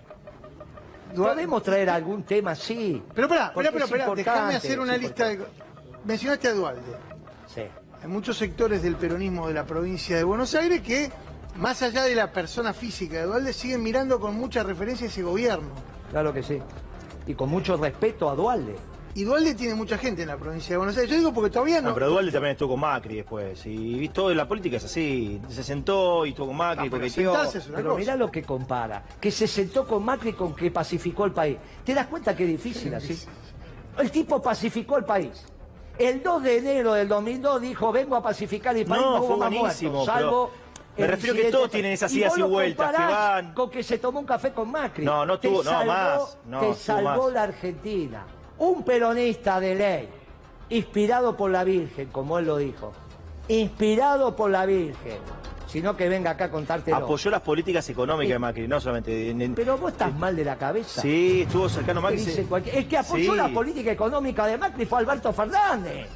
[1.15, 3.01] Podemos traer algún tema, sí.
[3.15, 5.45] Pero espera, espera, espera, es espera, déjame hacer una lista de...
[6.03, 6.81] Mencionaste a Dualde.
[7.47, 7.61] Sí.
[8.01, 11.09] Hay muchos sectores del peronismo de la provincia de Buenos Aires que,
[11.55, 15.23] más allá de la persona física de Dualde, siguen mirando con mucha referencia a ese
[15.23, 15.69] gobierno.
[16.11, 16.61] Claro que sí.
[17.25, 18.75] Y con mucho respeto a Dualde.
[19.17, 21.09] Y Dualde tiene mucha gente en la provincia de Buenos Aires.
[21.09, 21.87] Yo digo porque todavía no...
[21.89, 23.65] No, pero Dualde también estuvo con Macri después.
[23.65, 25.41] Y viste, todo en la política es así.
[25.49, 27.31] Se sentó y estuvo con Macri, Ah, pero es una
[27.75, 27.95] Pero cosa.
[27.99, 29.03] mirá lo que compara.
[29.19, 31.57] Que se sentó con Macri con que pacificó el país.
[31.83, 33.19] ¿Te das cuenta qué difícil así?
[33.97, 35.45] El tipo pacificó el país.
[35.97, 39.37] El 2 de enero del 2002 dijo, vengo a pacificar el país, No, no, hubo
[39.37, 40.51] más muertos, salvo...
[40.51, 43.53] pero me el refiero que todos tienen esas Y idas vos y vueltas, que van.
[43.55, 45.03] Con que se tomó un café con Macri.
[45.03, 47.33] No, no tuvo- no, más, no, te salvó más.
[47.33, 48.27] la Argentina.
[48.59, 50.09] Un peronista de ley,
[50.69, 52.91] inspirado por la Virgen, como él lo dijo.
[53.47, 55.17] Inspirado por la Virgen.
[55.67, 56.95] Sino que venga acá a contártelo.
[56.97, 59.29] Apoyó las políticas económicas de Macri, no solamente.
[59.29, 61.01] en- en- Pero vos estás mal de la cabeza.
[61.01, 62.43] Sí, estuvo cercano a ¿Qué Macri.
[62.45, 63.37] cualquier- El que apoyó Sí.
[63.37, 66.07] la política económica de Macri fue Alberto Fernández,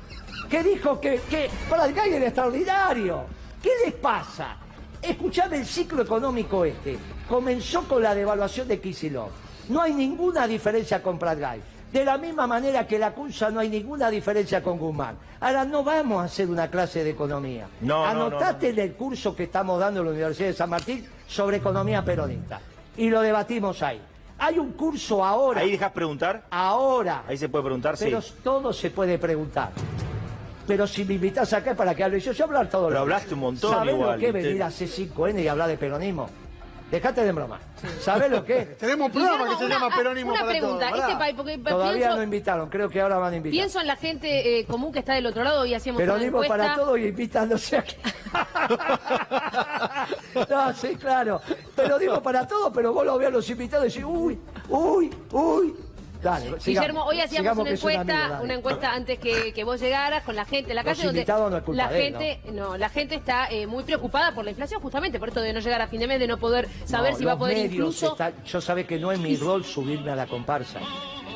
[0.50, 3.24] que dijo que, que para el GAI era extraordinario.
[3.62, 4.56] ¿Qué les pasa?
[5.02, 6.98] Escuchame el ciclo económico este.
[7.28, 9.32] Comenzó con la devaluación de Kicillof.
[9.70, 11.62] No hay ninguna diferencia con Pratgay.
[11.92, 15.18] De la misma manera que la CUNSA no hay ninguna diferencia con Guzmán.
[15.42, 17.68] Ahora no vamos a hacer una clase de economía.
[17.82, 20.70] No, no, no, Anotate en el curso que estamos dando en la Universidad de San
[20.70, 22.62] Martín sobre economía peronista.
[22.96, 24.02] Y lo debatimos ahí.
[24.38, 25.62] Hay un curso ahora.
[25.62, 26.46] Ahí dejas preguntar.
[26.50, 27.24] Ahora.
[27.28, 28.06] Ahí se puede preguntar, sí.
[28.06, 29.72] Pero todo se puede preguntar.
[30.66, 33.34] Pero si me invitas acá para que hable yo, yo hablar todo Pero lo hablaste
[33.34, 36.30] un montón ¿Sabés igual, lo que venir a C5N y hablar de peronismo?
[36.92, 37.60] Dejate de broma.
[38.02, 38.78] ¿Sabés lo que es?
[38.78, 41.00] Tenemos un programa que se una- llama Peronismo Una para pregunta, Todos.
[41.00, 41.20] este Pará.
[41.20, 43.52] país, porque Todavía pienso, no invitaron, creo que ahora van a invitar.
[43.54, 46.44] pienso en la gente eh, común que está del otro lado y hacíamos una Peronismo
[46.44, 46.58] encuesta.
[46.66, 47.96] para todos y invitándose aquí.
[50.50, 51.42] no, sí, claro.
[51.76, 55.76] Peronismo para todos, pero vos lo veas los invitados y decís, uy, uy, uy.
[56.22, 56.66] Dale, sigamos.
[56.66, 60.46] Guillermo, hoy hacíamos una encuesta, amigo, una encuesta antes que, que vos llegaras con la
[60.46, 62.78] gente en la calle donde invitados no es culpa la de él, gente, ¿no?
[62.78, 65.82] la gente está eh, muy preocupada por la inflación, justamente por esto de no llegar
[65.82, 68.34] a fin de mes, de no poder saber No, si va a poder incluso están-
[68.46, 70.80] yo sabe que no es mi rol subirme a la comparsa.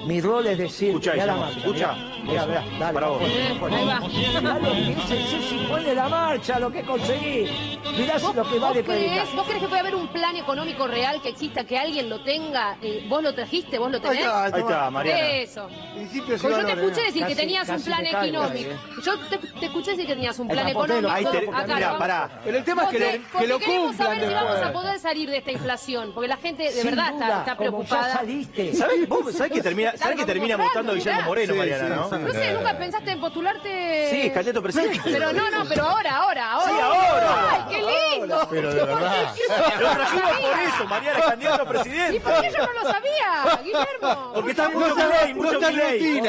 [0.05, 1.93] Mi rol es decir, Escuchá, mirá la marcha, escuchá.
[2.23, 3.21] mirá, mirá, mirá, dale, Para vos.
[3.23, 4.39] Eh, ahí.
[4.39, 7.79] Mirá lo que el C5 de la marcha, lo que conseguí.
[7.97, 9.35] Mirá ¿Vos, lo que vos vale creés, predicar.
[9.35, 12.77] ¿Vos creés que puede haber un plan económico real que exista, que alguien lo tenga?
[12.81, 13.79] Eh, ¿Vos lo trajiste?
[13.79, 14.19] ¿Vos lo Ahí tenés?
[14.19, 15.27] está, Ahí está, Mariana.
[15.31, 15.67] Eso.
[15.95, 16.25] Pues yo
[16.65, 18.43] te escuché decir que Casi- tenías un plan económico.
[18.51, 21.09] ahí, Yo te, te escuché decir que tenías un plan económico.
[21.09, 21.99] Ahí te, Acá mira, vamos.
[21.99, 22.41] pará.
[22.43, 24.99] Pero el tema es que, le- que porque lo queremos saber si vamos a poder
[24.99, 27.87] salir de esta inflación, porque la gente de Sin verdad duda, está, está como ya
[27.87, 28.13] preocupada.
[28.13, 28.73] saliste.
[28.75, 31.93] ¿Sabés, vos sabés que termina, ¿sabés que termina votando a Guillermo Moreno, Sí, Mariana, sí,
[31.95, 32.09] no?
[32.09, 32.23] sí.
[32.25, 34.07] No sé, nunca pensaste en postularte.
[34.11, 34.99] Sí, candidato a presidente.
[35.03, 36.71] Pero no, no, pero ahora, ahora, ahora.
[36.71, 37.51] Sí, ahora.
[37.51, 38.47] Ay, qué lindo.
[38.49, 39.35] Pero de verdad.
[39.79, 42.19] Lo trajimos por eso, Mariana, candidato a ¿Y presidente.
[42.21, 44.31] por qué yo no lo sabía, Guillermo?
[44.33, 46.21] Porque está mucho Milei, mucho Milei.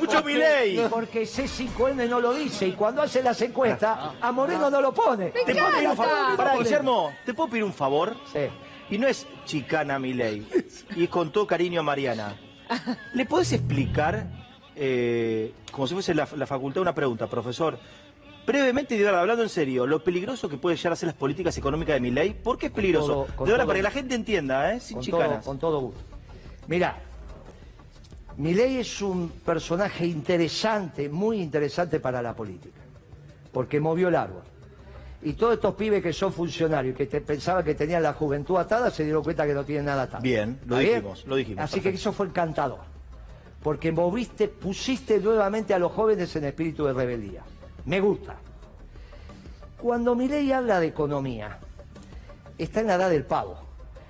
[0.00, 0.88] Mucho Milei.
[0.88, 5.26] Porque C5N no lo dice y cuando hace las encuestas a Moreno no lo pone.
[5.30, 6.36] ¿Te puedo pedir un favor?
[6.36, 8.16] Pará, Guillermo, ¿te puedo pedir un favor?
[8.32, 8.40] Sí.
[8.90, 10.46] Y no es chicana a Milei,
[10.96, 12.34] y es con todo cariño a Mariana.
[13.14, 14.26] ¿Le podés explicar,
[14.76, 17.78] eh, como si fuese la, la facultad, una pregunta, profesor?
[18.46, 21.56] Brevemente, de verdad, hablando en serio, lo peligroso que puede llegar a ser las políticas
[21.58, 23.06] económicas de Milei, ¿por qué es peligroso?
[23.06, 24.80] todo- de verdad, todo- para que la gente entienda, ¿eh?
[24.80, 25.44] Sin con todo, chicanas.
[25.44, 26.00] con todo gusto.
[26.66, 26.96] Mira,
[28.38, 32.80] Milei es un personaje interesante, muy interesante para la política,
[33.52, 34.42] porque movió el árbol.
[35.20, 38.90] Y todos estos pibes que son funcionarios, que te, pensaban que tenían la juventud atada,
[38.90, 40.22] se dieron cuenta que no tienen nada atado.
[40.22, 42.78] Bien, lo ¿Está dijimos, lo dijimos, Así que eso fue encantador,
[43.62, 47.42] porque moviste, pusiste nuevamente a los jóvenes en espíritu de rebeldía.
[47.84, 48.36] Me gusta.
[49.78, 51.58] Cuando Milei habla de economía,
[52.56, 53.58] está en la edad del pavo.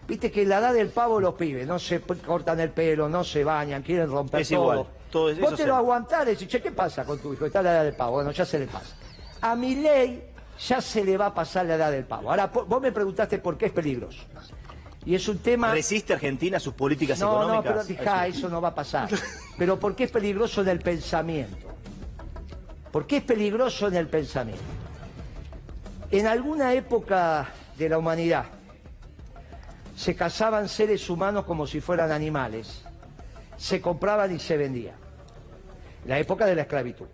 [0.07, 3.25] Viste que en la edad del pavo los pibes no se cortan el pelo, no
[3.25, 4.63] se bañan, quieren romper Es todo.
[4.63, 7.47] igual, todo es- Vos te lo aguantás, decís, che, ¿qué pasa con tu hijo?
[7.47, 8.13] Está en la edad del pavo.
[8.13, 8.95] Bueno, ya se le pasa.
[9.43, 10.23] A Milei
[10.67, 12.31] ya se le va a pasar la edad del pavo.
[12.31, 14.25] Ahora, vos me preguntaste por qué es peligroso.
[15.05, 15.73] Y es un tema...
[15.73, 17.73] ¿Resiste Argentina sus políticas No, no, económicas?
[17.87, 19.09] pero fijá, eso no va a pasar.
[19.59, 21.67] Pero ¿por qué es peligroso en el pensamiento?
[22.93, 24.63] ¿Por qué es peligroso en el pensamiento?
[26.11, 28.45] En alguna época de la humanidad
[29.97, 32.83] se cazaban seres humanos como si fueran animales,
[33.57, 34.95] se compraban y se vendían.
[36.07, 37.07] La época de la esclavitud.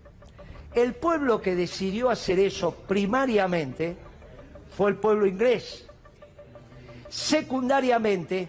[0.74, 3.96] El pueblo que decidió hacer eso primariamente
[4.76, 5.86] fue el pueblo inglés.
[7.08, 8.48] Secundariamente,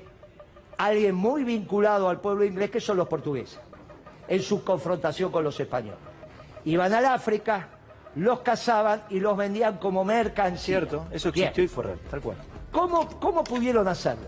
[0.78, 3.60] alguien muy vinculado al pueblo inglés que son los portugueses,
[4.28, 6.00] en su confrontación con los españoles.
[6.66, 7.70] Iban al África,
[8.16, 10.80] los cazaban y los vendían como mercancía.
[10.80, 11.50] Cierto, eso Bien.
[11.50, 12.38] existió y fue real, tal cual.
[12.72, 14.28] ¿Cómo, ¿Cómo pudieron hacerlo?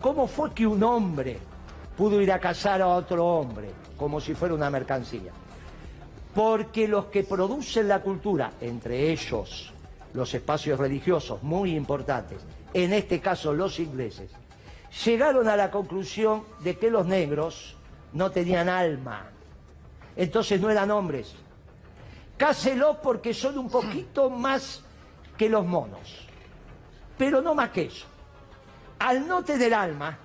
[0.00, 1.38] ¿Cómo fue que un hombre
[1.98, 5.32] pudo ir a cazar a otro hombre como si fuera una mercancía?
[6.34, 9.72] Porque los que producen la cultura, entre ellos
[10.12, 12.38] los espacios religiosos muy importantes,
[12.74, 14.30] en este caso los ingleses,
[15.04, 17.76] llegaron a la conclusión de que los negros
[18.12, 19.26] no tenían alma.
[20.16, 21.34] Entonces no eran hombres.
[22.36, 24.82] Cáselos porque son un poquito más
[25.36, 26.30] que los monos
[27.20, 28.06] pero no más que eso.
[28.98, 30.16] Al no tener alma,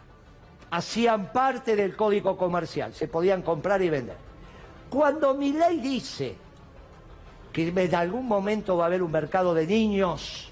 [0.71, 4.15] hacían parte del código comercial, se podían comprar y vender.
[4.95, 6.37] Cuando mi ley dice
[7.51, 10.49] que en algún momento va a haber un mercado de niños,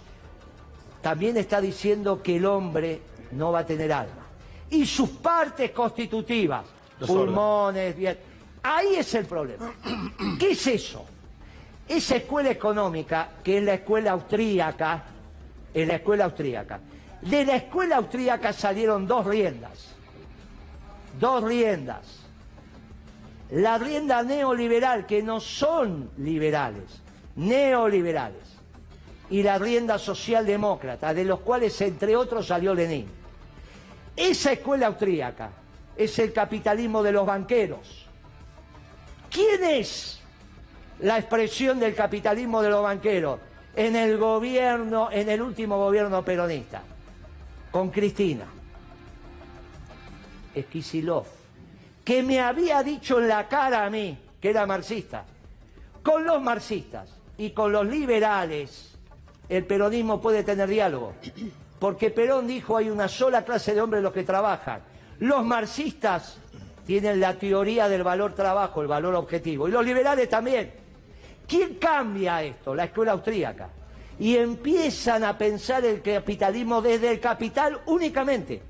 [1.01, 2.99] también está diciendo que el hombre
[3.31, 4.27] no va a tener alma.
[4.69, 6.65] Y sus partes constitutivas,
[6.99, 8.19] Los pulmones, bien.
[8.63, 9.75] Ahí es el problema.
[10.37, 11.05] ¿Qué es eso?
[11.87, 15.05] Esa escuela económica, que es la escuela austríaca,
[15.73, 16.81] es la escuela austríaca.
[17.21, 19.95] De la escuela austríaca salieron dos riendas.
[21.17, 22.22] Dos riendas.
[23.51, 27.01] La rienda neoliberal, que no son liberales,
[27.35, 28.41] neoliberales.
[29.29, 33.07] Y la rienda socialdemócrata, de los cuales entre otros salió Lenin.
[34.15, 35.49] Esa escuela austríaca
[35.95, 38.05] es el capitalismo de los banqueros.
[39.29, 40.19] ¿Quién es
[40.99, 43.39] la expresión del capitalismo de los banqueros
[43.75, 46.83] en el gobierno, en el último gobierno peronista?
[47.71, 48.45] Con Cristina.
[50.53, 51.25] Esquisilov,
[52.03, 55.25] que me había dicho en la cara a mí que era marxista.
[56.01, 58.93] Con los marxistas y con los liberales,
[59.47, 61.13] el peronismo puede tener diálogo.
[61.79, 64.81] Porque Perón dijo hay una sola clase de hombres los que trabajan.
[65.19, 66.37] Los marxistas
[66.85, 69.67] tienen la teoría del valor trabajo, el valor objetivo.
[69.67, 70.73] Y los liberales también.
[71.47, 72.75] ¿Quién cambia esto?
[72.75, 73.69] La escuela austríaca.
[74.19, 78.61] Y empiezan a pensar el capitalismo desde el capital únicamente.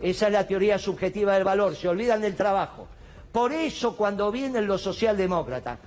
[0.00, 2.86] Esa es la teoría subjetiva del valor, se olvidan del trabajo.
[3.32, 5.78] Por eso cuando vienen los socialdemócratas,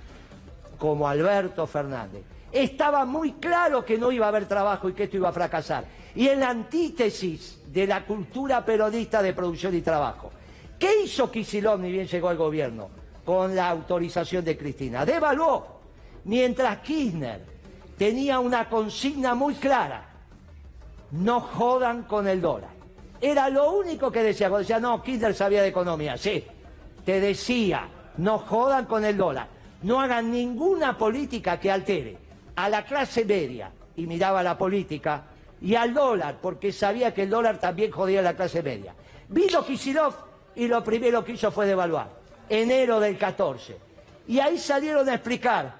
[0.78, 5.16] como Alberto Fernández, estaba muy claro que no iba a haber trabajo y que esto
[5.16, 5.84] iba a fracasar.
[6.14, 10.30] Y en la antítesis de la cultura peronista de producción y trabajo,
[10.78, 12.88] ¿qué hizo Kicillof ni bien llegó al gobierno?
[13.24, 15.06] Con la autorización de Cristina.
[15.06, 15.80] Devaluó.
[16.24, 17.44] Mientras Kirchner
[17.96, 20.06] tenía una consigna muy clara,
[21.12, 22.79] no jodan con el dólar.
[23.20, 24.48] Era lo único que decía.
[24.48, 26.16] Cuando decía, no, Kirchner sabía de economía.
[26.16, 26.44] Sí,
[27.04, 29.48] te decía, no jodan con el dólar.
[29.82, 32.16] No hagan ninguna política que altere
[32.56, 33.70] a la clase media.
[33.96, 35.24] Y miraba la política
[35.60, 38.94] y al dólar, porque sabía que el dólar también jodía a la clase media.
[39.28, 40.14] Vino Kisilov
[40.54, 42.08] y lo primero que hizo fue devaluar.
[42.48, 43.76] enero del 14.
[44.28, 45.74] Y ahí salieron a explicar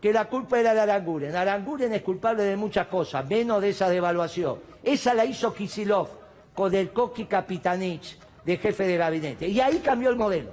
[0.00, 1.34] que la culpa era de Aranguren.
[1.34, 4.58] Aranguren es culpable de muchas cosas, menos de esa devaluación.
[4.82, 6.08] Esa la hizo Kisilov
[6.54, 9.48] con el Koki Kapitanich de jefe de gabinete.
[9.48, 10.50] Y ahí cambió el modelo.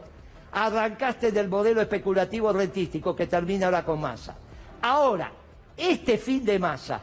[0.52, 4.36] Arrancaste del modelo especulativo rentístico que termina ahora con masa.
[4.82, 5.32] Ahora,
[5.78, 7.02] este fin de masa,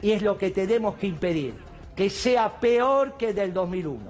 [0.00, 1.54] y es lo que tenemos que impedir,
[1.94, 4.00] que sea peor que el del 2001.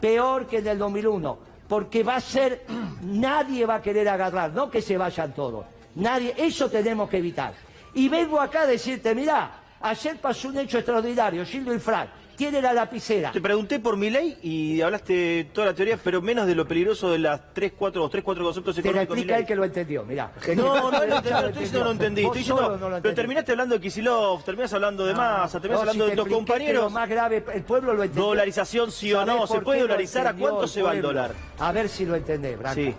[0.00, 1.38] Peor que el del 2001.
[1.66, 2.64] Porque va a ser,
[3.02, 5.64] nadie va a querer agarrar, no que se vayan todos.
[5.96, 7.54] Nadie, eso tenemos que evitar.
[7.94, 12.60] Y vengo acá a decirte, mirá, ayer pasó un hecho extraordinario, Gildo y Frank, tiene
[12.60, 13.32] la lapicera.
[13.32, 17.10] Te pregunté por mi ley y hablaste toda la teoría, pero menos de lo peligroso
[17.10, 19.16] de las tres, cuatro, los tres, cuatro conceptos Te económicos.
[19.16, 20.32] de explica él que lo entendió, mirá.
[20.56, 22.22] No, no, no, no, no lo entendí.
[22.24, 26.06] Estoy diciendo, lo pero terminaste hablando de Kisilov, terminás hablando de masa, terminás No, hablando
[26.06, 26.84] de te que compañeros.
[26.84, 28.24] Lo más grave, el pueblo lo entendió.
[28.24, 30.26] Dolarización sí o ¿Sabés no, ¿se puede lo dolarizar?
[30.26, 31.32] ¿A cuánto se va el dólar?
[31.58, 32.74] A ver si lo entendés, Branca.
[32.74, 32.94] Sí.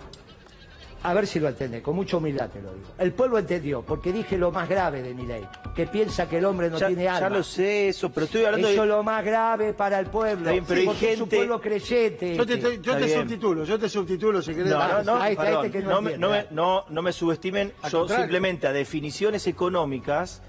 [1.02, 2.86] A ver si lo entendés, con mucha humildad te lo digo.
[2.98, 6.44] El pueblo entendió, porque dije lo más grave de mi ley, que piensa que el
[6.44, 7.20] hombre no Ya, tiene alma.
[7.28, 8.88] ya lo sé eso, pero estoy hablando Eso de...
[8.88, 10.50] es lo más grave para el pueblo.
[10.50, 12.34] Bien, pero porque es un pueblo creyente.
[12.34, 12.68] Yo te, este.
[12.74, 14.72] estoy- yo te subtitulo, yo te subtitulo si querés.
[14.72, 16.48] No, no, no, perdón, este que no no, me, entiende, no, me, dale.
[16.50, 18.24] no, no me subestimen, Al yo contrario.
[18.24, 20.42] simplemente a definiciones económicas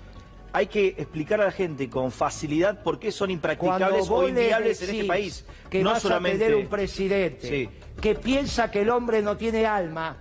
[0.53, 4.89] hay que explicar a la gente con facilidad por qué son impracticables o inviables en
[4.89, 5.45] este país.
[5.69, 6.43] Que no vas solamente...
[6.43, 7.69] a tener un presidente Sí.
[8.01, 10.17] que piensa que el hombre no tiene alma,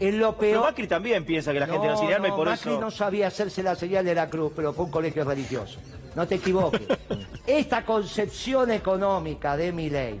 [0.00, 0.62] es lo Pero.
[0.62, 2.80] Macri también piensa que la gente no, tiene alma y por Macri eso...
[2.80, 5.78] no sabía hacerse la señal de la cruz, pero fue un colegio religioso.
[6.16, 6.82] No te equivoques.
[7.46, 10.20] Esta concepción económica de mi ley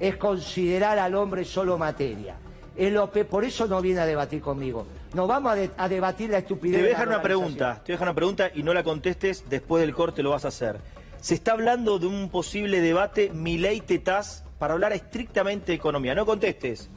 [0.00, 2.36] es considerar al hombre solo materia.
[2.76, 4.86] Es lo pe- por eso no viene a debatir conmigo.
[5.12, 6.76] No vamos a, de- a debatir la estupidez.
[6.76, 8.72] Te voy a de dejar una pregunta, te voy a dejar una pregunta y no
[8.72, 10.78] la contestes, después del corte lo vas a hacer.
[11.20, 16.14] Se está hablando de un posible debate Milei-Tetaz para hablar estrictamente de economía.
[16.14, 16.88] No contestes.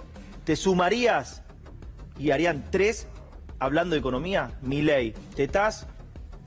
[0.44, 1.42] ¿Te sumarías
[2.22, 3.08] y harían tres
[3.60, 4.52] hablando de economía?
[4.62, 5.88] Milei, Tetaz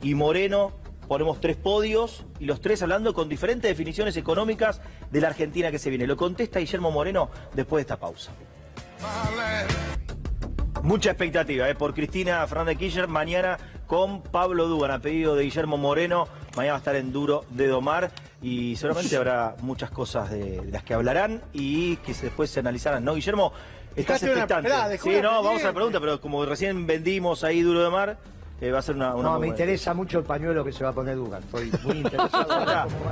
[0.03, 0.73] y Moreno.
[1.09, 5.79] Ponemos tres podios y los tres hablando con diferentes definiciones económicas de la Argentina que
[5.79, 6.07] se viene.
[6.07, 8.33] Lo contesta Guillermo Moreno después de esta pausa.
[10.83, 11.75] Mucha expectativa ¿eh?
[11.75, 16.29] por Cristina Fernández Kirchner mañana con Pablo Dugan, a pedido de Guillermo Moreno.
[16.57, 20.85] Mañana va a estar en Duro de Domar y seguramente habrá muchas cosas de, las
[20.85, 23.05] que hablarán y que después se analizarán.
[23.05, 23.53] ¿No, Guillermo?
[23.97, 24.71] Estás una- expectante.
[24.89, 27.85] dejó sí, una no, vamos a la pregunta, pero como recién vendimos ahí Duro de
[27.85, 28.17] Domar,
[28.61, 29.53] eh, va a ser una, una No, me buena.
[29.53, 31.43] interesa mucho el pañuelo que se va a poner Dugan.
[31.43, 32.65] Estoy muy interesado.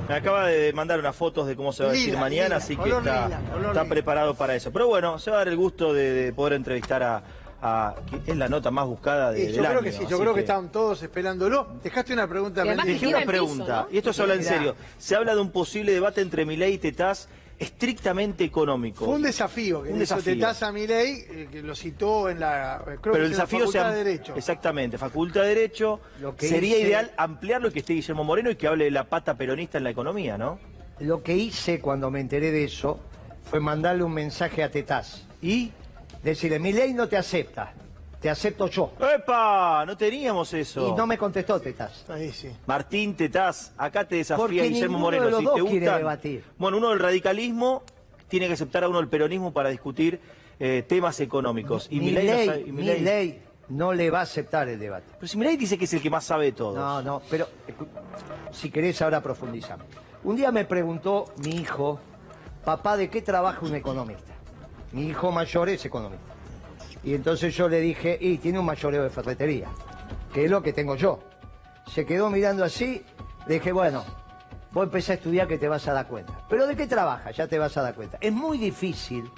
[0.09, 2.76] Me acaba de mandar unas fotos de cómo se va a vestir mañana, lila, así
[2.76, 4.72] que está, lila, preparado para eso.
[4.72, 7.22] Pero bueno, se va a dar el gusto de, de poder entrevistar a,
[7.61, 10.05] a- que es la nota más buscada de, Sí, del yo creo año, que sí,
[10.09, 11.66] yo creo que, estaban todos esperándolo.
[11.83, 12.64] Dejaste una pregunta.
[12.64, 13.95] Dejé que una piso, pregunta, ¿no?
[13.95, 14.76] y esto se habla en serio.
[14.99, 17.28] Se habla de un posible debate entre Milei y Tetaz
[17.63, 19.05] estrictamente económico.
[19.05, 20.35] Fue un desafío que Un hizo desafío.
[20.35, 23.37] Tetaz a Milei, eh, que lo citó en la, creo Pero que el es en
[23.39, 24.35] la desafío Facultad de Derecho.
[24.37, 26.01] Exactamente, Facultad de Derecho.
[26.21, 28.91] Lo que Sería hice- ideal ampliarlo y que esté Guillermo Moreno y que hable de
[28.91, 30.59] la pata peronista en la economía, ¿no?
[31.01, 33.01] Lo que hice cuando me enteré de eso
[33.51, 35.23] fue mandarle un mensaje a Tetaz.
[35.41, 35.71] Y.
[36.23, 37.73] Decirle, mi ley no te acepta,
[38.23, 38.93] te acepto yo.
[39.14, 39.85] ¡Epa!
[39.85, 40.89] No teníamos eso.
[40.89, 42.09] Y no me contestó Tetaz.
[42.09, 42.51] Ahí sí.
[42.66, 45.25] Martín Tetaz, acá te desafía Porque Guillermo Moreno.
[45.25, 46.45] de los si dos te debatir.
[46.57, 47.83] Bueno, uno del radicalismo
[48.29, 50.20] tiene que aceptar a uno del peronismo para discutir
[50.61, 51.89] eh, temas económicos.
[51.91, 55.07] Y mi no ley, sabe- y mi ley no le va a aceptar el debate.
[55.18, 56.77] Pero si Milei dice que es el que más sabe de todos.
[56.77, 57.49] No, no, pero
[58.53, 59.87] si querés ahora profundizamos.
[60.25, 61.99] Un día me preguntó mi hijo,
[62.64, 64.33] papá, ¿de qué trabaja un economista?
[64.93, 66.32] Mi hijo mayor es economista.
[67.05, 69.69] Y entonces yo le dije, y tiene un mayoreo de ferretería,
[70.33, 71.21] que es lo que tengo yo.
[71.87, 73.05] Se quedó mirando así,
[73.47, 74.05] le dije, bueno,
[74.71, 76.33] vos empecé a estudiar que te vas a dar cuenta.
[76.49, 77.31] ¿Pero de qué trabaja?
[77.33, 78.19] Ya te vas a dar cuenta.
[78.21, 79.31] Es muy difícil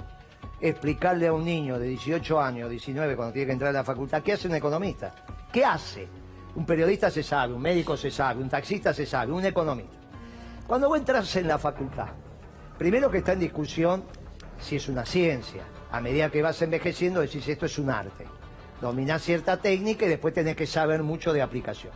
[0.61, 4.23] explicarle a un niño de 18 años, 19, cuando tiene que entrar a la facultad,
[4.23, 5.15] ¿qué hace un economista?
[5.53, 6.09] ¿Qué hace?
[6.55, 9.97] Un periodista se sabe, un médico se sabe, un taxista se sabe, un economista.
[10.67, 12.09] Cuando vos entras en la facultad,
[12.79, 14.05] primero que está en discusión
[14.59, 15.65] si es una ciencia.
[15.95, 18.26] A medida que vas envejeciendo decís esto es un arte.
[18.80, 21.92] Dominás cierta técnica y después tenés que saber mucho de aplicación.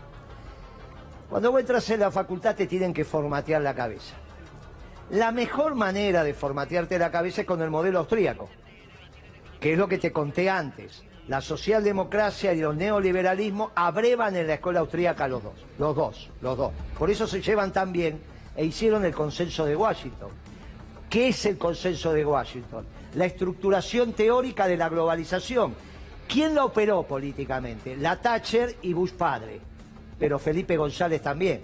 [1.28, 4.14] Cuando vos entras en la facultad te tienen que formatear la cabeza.
[5.10, 8.48] La mejor manera de formatearte la cabeza es con el modelo austríaco,
[9.58, 11.02] que es lo que te conté antes.
[11.26, 16.56] La socialdemocracia y los neoliberalismos abrevan en la escuela austríaca los dos, los dos, los
[16.56, 16.72] dos.
[16.96, 18.20] Por eso se llevan tan bien
[18.54, 20.30] e hicieron el consenso de Washington.
[21.10, 22.86] ¿Qué es el consenso de Washington?
[23.18, 25.74] La estructuración teórica de la globalización.
[26.28, 27.96] ¿Quién la operó políticamente?
[27.96, 29.60] La Thatcher y Bush padre,
[30.20, 31.62] pero Felipe González también,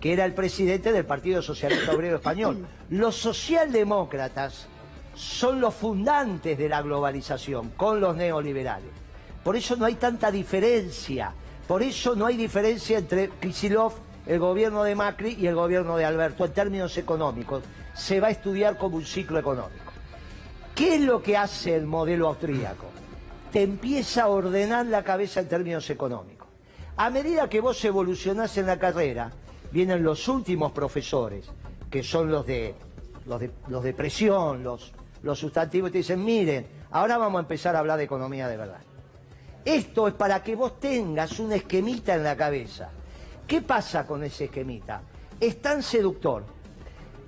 [0.00, 2.64] que era el presidente del Partido Socialista Obrero Español.
[2.90, 4.68] Los socialdemócratas
[5.16, 8.90] son los fundantes de la globalización con los neoliberales.
[9.42, 11.34] Por eso no hay tanta diferencia.
[11.66, 13.96] Por eso no hay diferencia entre Kicillof,
[14.28, 17.64] el gobierno de Macri y el gobierno de Alberto en términos económicos.
[17.92, 19.91] Se va a estudiar como un ciclo económico.
[20.74, 22.86] ¿Qué es lo que hace el modelo austríaco?
[23.52, 26.48] Te empieza a ordenar la cabeza en términos económicos.
[26.96, 29.30] A medida que vos evolucionás en la carrera,
[29.70, 31.46] vienen los últimos profesores,
[31.90, 32.74] que son los de,
[33.26, 34.92] los de, presión, los,
[35.22, 38.56] los sustantivos, y te dicen, miren, ahora vamos a empezar a hablar de economía de
[38.56, 38.80] verdad.
[39.64, 42.90] Esto es para que vos tengas un esquemita en la cabeza.
[43.46, 45.02] ¿Qué pasa con ese esquemita?
[45.38, 46.44] Es tan seductor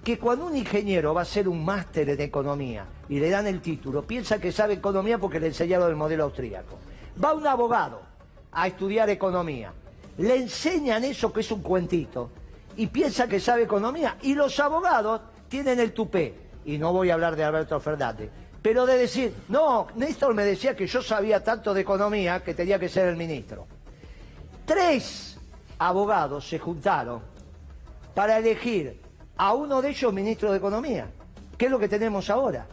[0.05, 3.61] que cuando un ingeniero va a hacer un máster en economía y le dan el
[3.63, 6.79] título, piensa que sabe economía porque le enseñaron el modelo austríaco.
[7.23, 8.03] Va un abogado
[8.53, 9.73] a estudiar economía,
[10.19, 12.31] le enseñan eso que es un cuentito
[12.77, 16.35] y piensa que sabe economía y los abogados tienen el tupé,
[16.67, 18.31] y no voy a hablar de Alberto Fernández,
[18.61, 22.79] pero de decir, no, Néstor me decía que yo sabía tanto de economía que tenía
[22.79, 23.67] que ser el ministro.
[24.65, 25.39] Tres
[25.79, 27.21] abogados se juntaron
[28.15, 29.04] para elegir
[29.37, 31.07] a uno de ellos ministro de Economía,
[31.59, 32.67] que es lo que tenemos ahora.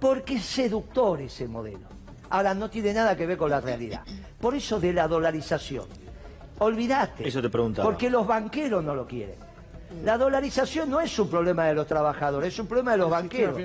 [0.00, 1.86] Porque es seductor ese modelo.
[2.30, 4.02] Ahora no tiene nada que ver con la realidad.
[4.40, 5.86] Por eso de la dolarización.
[6.58, 7.26] Olvídate.
[7.26, 7.88] Eso te preguntaba.
[7.88, 9.36] Porque los banqueros no lo quieren.
[10.04, 13.12] La dolarización no es un problema de los trabajadores, es un problema de los El
[13.12, 13.56] banqueros.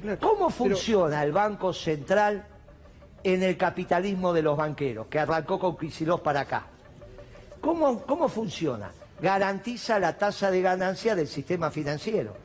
[0.00, 0.18] claro.
[0.20, 2.46] ¿Cómo Pero- funciona el Banco Central
[3.24, 6.66] en el capitalismo de los banqueros, que arrancó con Kicillof para acá?
[7.60, 8.90] ¿Cómo, ¿Cómo funciona?
[9.22, 12.36] Garantiza la tasa de ganancia del sistema financiero.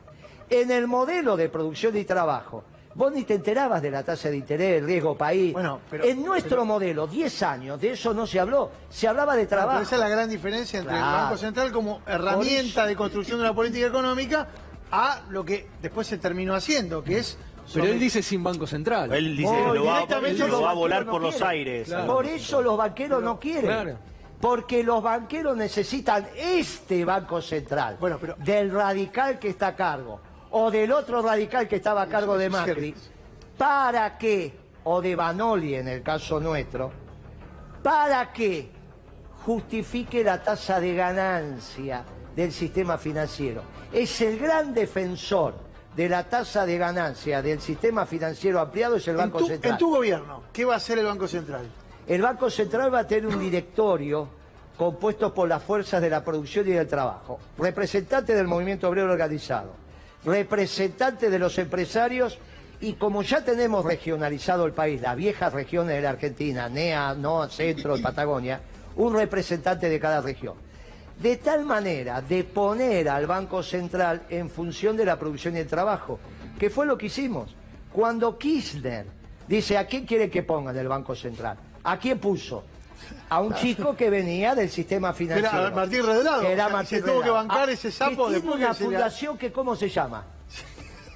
[0.48, 2.62] En el modelo de producción y trabajo,
[2.94, 5.52] vos ni te enterabas de la tasa de interés, riesgo país.
[5.52, 8.70] Bueno, pero- en nuestro modelo, 10 años, de eso no se habló.
[8.88, 9.80] Se hablaba de Pero trabajo.
[9.82, 11.02] esa es la gran diferencia entre el.
[11.02, 14.46] Banco Central como herramienta eso- de construcción de una política económica
[14.90, 17.36] a lo que después se terminó haciendo, que es...
[17.74, 19.12] Pero él dice sin Banco Central.
[19.12, 21.42] Él dice Oh, que lo va, directamente lo los va a volar no por los
[21.42, 21.86] aires.
[21.88, 22.06] Claro.
[22.06, 23.64] Por eso los banqueros no quieren.
[23.66, 23.98] claro.
[24.40, 27.96] Porque los banqueros necesitan este Banco Central.
[27.98, 30.20] Bueno, pero- Del radical que está a cargo.
[30.50, 32.94] O del otro radical que estaba a cargo de Macri.
[33.56, 36.92] Para que, o de Banoli en el caso nuestro,
[37.82, 38.70] para que
[39.44, 42.04] justifique la tasa de ganancia
[42.36, 43.62] del sistema financiero.
[43.92, 45.54] Es el gran defensor
[45.96, 49.72] de la tasa de ganancia del sistema financiero ampliado, es el Banco tu, Central.
[49.72, 51.66] en tu gobierno, ¿qué va a hacer el Banco Central?
[52.08, 54.26] El Banco Central va a tener un directorio
[54.78, 59.74] compuesto por las fuerzas de la producción y del trabajo, representante del movimiento obrero organizado,
[60.24, 62.38] representante de los empresarios
[62.80, 67.50] y como ya tenemos regionalizado el país, las viejas regiones de la Argentina, NEA, NOA,
[67.50, 68.58] Centro, Patagonia,
[68.96, 70.54] un representante de cada región.
[71.20, 75.66] De tal manera de poner al Banco Central en función de la producción y el
[75.66, 76.18] trabajo,
[76.58, 77.54] que fue lo que hicimos.
[77.92, 79.04] Cuando Kirchner
[79.46, 81.67] dice, ¿a quién quiere que pongan el Banco Central?
[81.88, 82.64] ¿A quién puso?
[83.30, 85.58] A un chico que venía del sistema financiero.
[85.58, 88.56] Era Martín Redrado, era Martín se tuvo que bancar Ah, ese sapo que tiene después
[88.56, 90.24] una fundación que, ¿cómo se llama?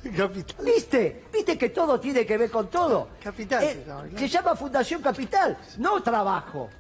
[0.16, 0.64] Capital.
[0.64, 1.25] ¿Viste?
[1.33, 3.11] ¿Viste que todo tiene que ver con todo?
[3.23, 3.85] Capital Eh,
[4.16, 6.70] se llama Fundación Capital, no trabajo.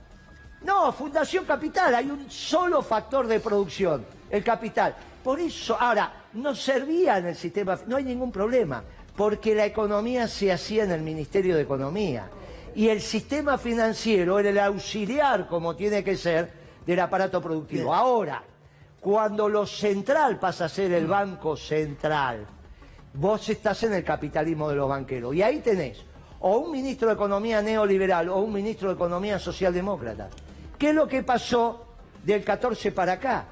[0.62, 4.94] No, Fundación Capital, hay un solo factor de producción, el capital.
[5.22, 8.82] Por eso, ahora, no servía en el sistema, no hay ningún problema,
[9.16, 12.28] porque la economía se hacía en el Ministerio de Economía.
[12.74, 16.52] Y el sistema financiero era el auxiliar, como tiene que ser,
[16.86, 17.84] del aparato productivo.
[17.84, 17.94] Bien.
[17.94, 18.42] Ahora,
[19.00, 22.46] cuando lo central pasa a ser el Banco Central,
[23.14, 25.34] vos estás en el capitalismo de los banqueros.
[25.34, 26.04] Y ahí tenés
[26.40, 30.28] o un ministro de Economía neoliberal o un ministro de Economía socialdemócrata.
[30.78, 31.86] ¿Qué es lo que pasó
[32.24, 33.46] del 14 para acá?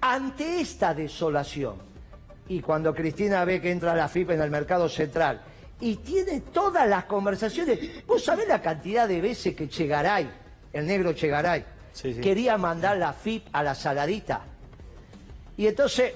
[0.00, 1.76] Ante esta desolación,
[2.48, 5.42] y cuando Cristina ve que entra la FIP en el mercado central
[5.80, 10.28] y tiene todas las conversaciones, vos sabés la cantidad de veces que Chegaray,
[10.72, 12.20] el negro Chegaray, Sí, sí.
[12.20, 14.42] quería mandar la FIP a la saladita.
[15.56, 16.12] Y entonces,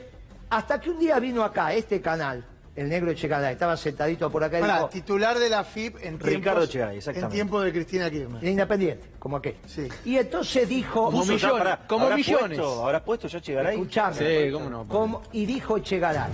[0.51, 2.45] hasta que un día vino acá, este canal,
[2.77, 6.19] el negro Echegaray, estaba sentadito por acá y Pará, dijo, titular de la FIP en
[6.19, 7.35] Ricardo tiempos, Echegaray, en exactamente.
[7.35, 8.43] tiempo de Cristina Kirchner.
[8.45, 9.57] independiente, como aquel.
[9.67, 9.87] Sí.
[10.05, 12.59] Y entonces dijo, Como ya, millones, como ¿habrás millones.
[12.59, 13.75] Puesto, ¿Habrás puesto ya Chegaray?
[13.75, 14.89] escuchame, Sí, cómo no.
[14.89, 16.31] como- y dijo Echegaray,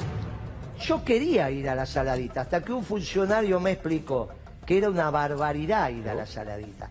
[0.80, 4.28] yo quería ir a la saladita, hasta que un funcionario me explicó
[4.66, 6.90] que era una barbaridad ir a la saladita.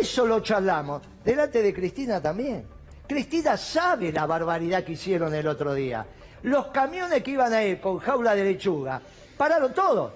[0.00, 2.66] Eso lo charlamos delante de Cristina también.
[3.06, 6.04] Cristina sabe la barbaridad que hicieron el otro día.
[6.42, 9.00] Los camiones que iban a ir con jaula de lechuga
[9.36, 10.12] pararon todos.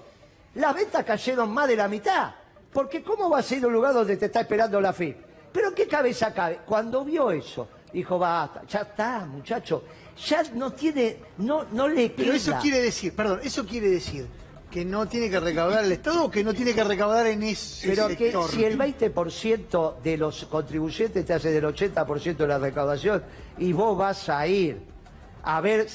[0.55, 2.31] Las ventas cayeron más de la mitad.
[2.71, 5.17] Porque ¿cómo va a ser un lugar donde te está esperando la FIP?
[5.51, 6.59] Pero ¿en qué cabeza cabe?
[6.65, 9.83] Cuando vio eso, dijo, basta, ya está, muchacho.
[10.27, 12.25] Ya no tiene, no, no le queda.
[12.25, 14.27] Pero eso quiere decir, perdón, eso quiere decir
[14.73, 17.87] que no tiene que recaudar el Estado o que no tiene que recaudar en ese
[17.87, 23.23] Pero que si el 20% de los contribuyentes te hace del 80% de la recaudación
[23.59, 24.81] y vos vas a ir
[25.43, 25.87] a ver...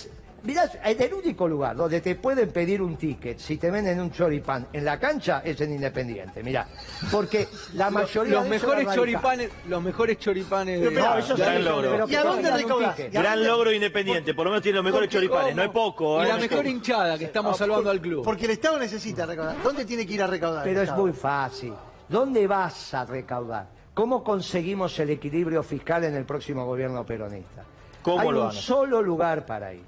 [0.44, 4.12] Mirá, en el único lugar donde te pueden pedir un ticket si te venden un
[4.12, 6.66] choripán en la cancha es en Independiente, mirá.
[7.10, 11.34] Porque la mayoría Los de ellos mejores es choripanes, los mejores choripanes de, No, eso
[11.34, 11.90] de gran sí, logro.
[11.90, 12.96] pero ¿Y a dónde recaudás?
[12.96, 13.14] ticket.
[13.14, 15.44] ¿Y a Gran logro independiente, por lo menos tiene los mejores choripanes.
[15.50, 15.56] cómo?
[15.56, 16.28] No es poco, Y ¿eh?
[16.28, 18.24] la es mejor hinchada que estamos salvando al club.
[18.24, 19.56] Porque el Estado necesita recaudar.
[19.62, 20.62] ¿Dónde tiene que ir a recaudar?
[20.64, 21.72] Pero es muy fácil.
[22.08, 23.66] ¿Dónde vas a recaudar?
[23.92, 27.64] ¿Cómo conseguimos el equilibrio fiscal en el próximo gobierno peronista?
[28.02, 29.82] ¿Cómo Hay lo un solo lugar para ir.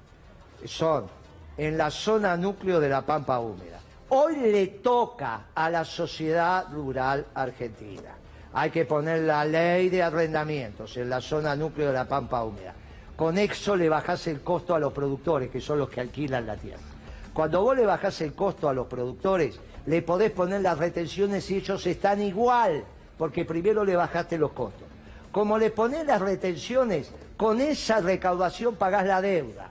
[0.65, 1.05] Son
[1.57, 3.79] en la zona núcleo de la Pampa Húmeda.
[4.09, 8.15] Hoy le toca a la sociedad rural argentina.
[8.53, 12.73] Hay que poner la ley de arrendamientos en la zona núcleo de la Pampa Húmeda.
[13.15, 16.57] Con eso le bajás el costo a los productores, que son los que alquilan la
[16.57, 16.81] tierra.
[17.33, 21.57] Cuando vos le bajás el costo a los productores, le podés poner las retenciones y
[21.57, 22.83] ellos están igual,
[23.17, 24.87] porque primero le bajaste los costos.
[25.31, 29.70] Como le ponés las retenciones, con esa recaudación pagás la deuda.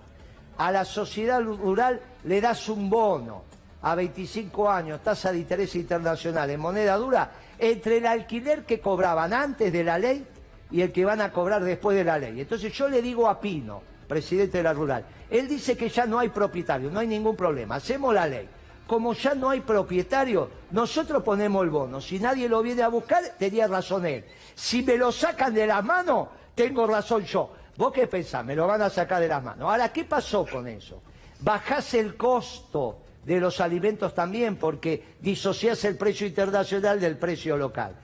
[0.61, 3.45] A la sociedad rural le das un bono
[3.81, 9.33] a 25 años, tasa de interés internacional en moneda dura, entre el alquiler que cobraban
[9.33, 10.23] antes de la ley
[10.71, 12.43] y el que van a cobrar después de la ley.
[12.43, 16.19] Entonces yo le digo a Pino, presidente de la rural, él dice que ya no
[16.19, 18.47] hay propietario, no hay ningún problema, hacemos la ley.
[18.87, 22.03] Como ya no hay propietario, nosotros ponemos el bono.
[22.03, 24.27] Si nadie lo viene a buscar, tenía razón él.
[24.55, 27.51] Si me lo sacan de las manos, tengo razón yo.
[27.81, 28.45] ¿Vos qué pensás?
[28.45, 29.63] Me lo van a sacar de las manos.
[29.63, 31.01] Ahora, ¿qué pasó con eso?
[31.41, 37.95] Bajás el costo de los alimentos también porque disociás el precio internacional del precio local.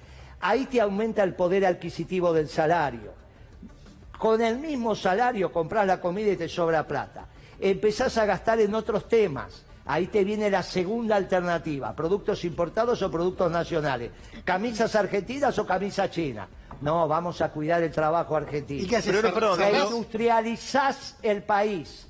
[0.41, 3.13] Ahí te aumenta el poder adquisitivo del salario.
[4.17, 7.27] Con el mismo salario compras la comida y te sobra plata.
[7.61, 9.66] Empezás a gastar en otros temas.
[9.87, 14.11] Ahí te viene la segunda alternativa, productos importados o productos nacionales.
[14.45, 16.49] Camisas argentinas o camisas chinas.
[16.81, 18.83] No, vamos a cuidar el trabajo argentino.
[18.83, 19.23] ¿Y qué haces?
[19.23, 22.09] Reindustrializás el país.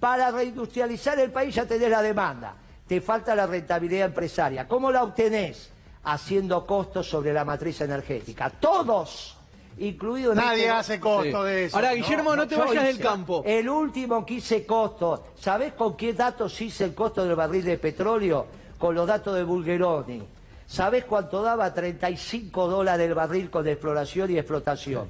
[0.00, 2.54] Para reindustrializar el país ya tenés la demanda.
[2.86, 4.66] Te falta la rentabilidad empresaria.
[4.66, 5.70] ¿Cómo la obtenés?
[6.02, 8.48] Haciendo costos sobre la matriz energética.
[8.48, 9.36] Todos,
[9.80, 11.48] incluido en Nadie este- hace costo Sí.
[11.50, 11.76] de eso.
[11.76, 13.42] Ahora, Guillermo, no, te vayas del campo.
[13.44, 15.24] El último que hice costo.
[15.38, 18.46] ¿Sabés con qué datos hice el costo del barril de petróleo?
[18.78, 20.22] Con los datos de Bulgeroni.
[20.66, 21.74] ¿Sabés cuánto daba?
[21.74, 25.08] 35 dólares el barril con exploración y explotación.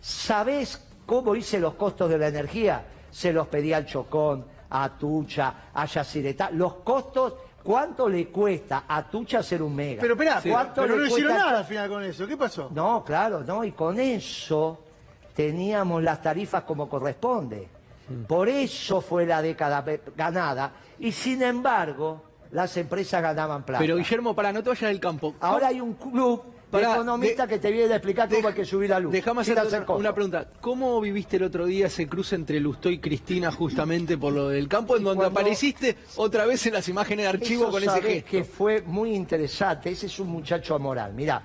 [0.00, 2.84] ¿Sabés cómo hice los costos de la energía?
[3.10, 6.50] Se los pedí al Chocón, a Tucha, a Yacyretá.
[6.50, 10.00] Los costos, ¿cuánto le cuesta a Tucha hacer un mega?
[10.00, 12.26] Pero espera, ¿Cuánto pero le no hicieron cuesta- nada al final con eso.
[12.26, 12.70] ¿Qué pasó?
[12.74, 14.78] no, claro, no, y con eso
[15.34, 17.68] teníamos las tarifas como corresponde.
[18.26, 19.84] Por eso fue la década
[20.16, 23.80] ganada, y sin embargo, las empresas ganaban plata.
[23.80, 25.34] Pero Guillermo, para, no te vayas del campo.
[25.40, 26.42] Ahora hay un club
[26.72, 29.14] economistas de- que te viene a explicar cómo hay que subir la luz.
[29.14, 30.46] Hacerte hacer una, pregunta.
[30.60, 34.68] ¿Cómo viviste el otro día ese cruce entre Lustó y Cristina justamente por lo del
[34.68, 38.30] campo, en donde cuando- apareciste otra vez en las imágenes de archivo con ese gesto?
[38.30, 39.90] que fue muy interesante.
[39.90, 41.14] Ese es un muchacho amoral.
[41.14, 41.42] Mirá,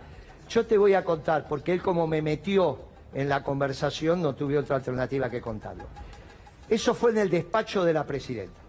[0.50, 2.80] yo te voy a contar, porque él como me metió
[3.14, 5.84] en la conversación, no tuve otra alternativa que contarlo.
[6.68, 8.60] Eso fue en el despacho de la presidenta.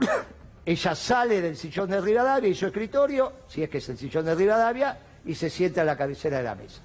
[0.66, 4.24] Ella sale del sillón de Rivadavia y su escritorio, si es que es el sillón
[4.24, 6.80] de Rivadavia, y se sienta a la cabecera de la mesa.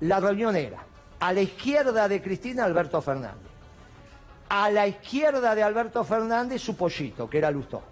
[0.00, 0.84] La reunión era
[1.20, 3.48] a la izquierda de Cristina Alberto Fernández.
[4.48, 7.82] A la izquierda de Alberto Fernández su pollito, que era Lustó.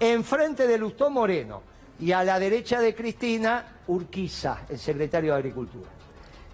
[0.00, 1.62] Enfrente de Lustó Moreno.
[2.00, 5.90] Y a la derecha de Cristina Urquiza, el secretario de Agricultura.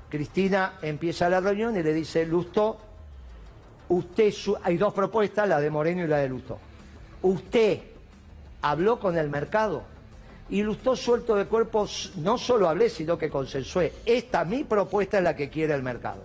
[0.09, 2.78] Cristina empieza la reunión y le dice, Lustó,
[3.88, 4.34] usted,
[4.64, 6.59] hay dos propuestas, la de Moreno y la de Lustó.
[7.22, 7.80] Usted
[8.62, 9.84] habló con el mercado
[10.49, 13.92] y Lustó suelto de cuerpos, no solo hablé, sino que consensué.
[14.07, 16.22] Esta mi propuesta es la que quiere el mercado.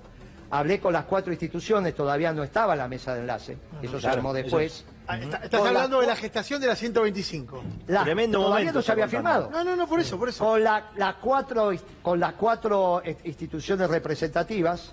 [0.52, 4.18] Hablé con las cuatro instituciones, todavía no estaba la mesa de enlace, eso se claro,
[4.18, 4.86] armó eso después.
[5.08, 7.64] Ah, está- estás Con la- hablando de la gestación de la 125.
[7.88, 9.50] La- Tremendo todavía momento no se había firmado.
[9.50, 10.46] No, no, no, por eso, por eso.
[10.46, 14.92] Con, la- las cuatro, con las cuatro eh, instituciones representativas,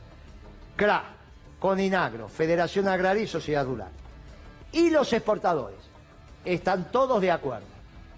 [0.77, 1.05] CRA,
[1.59, 3.91] Coninagro, Federación Agraria y Sociedad Rural.
[4.73, 5.79] Y los exportadores.
[6.45, 7.67] Están todos de acuerdo.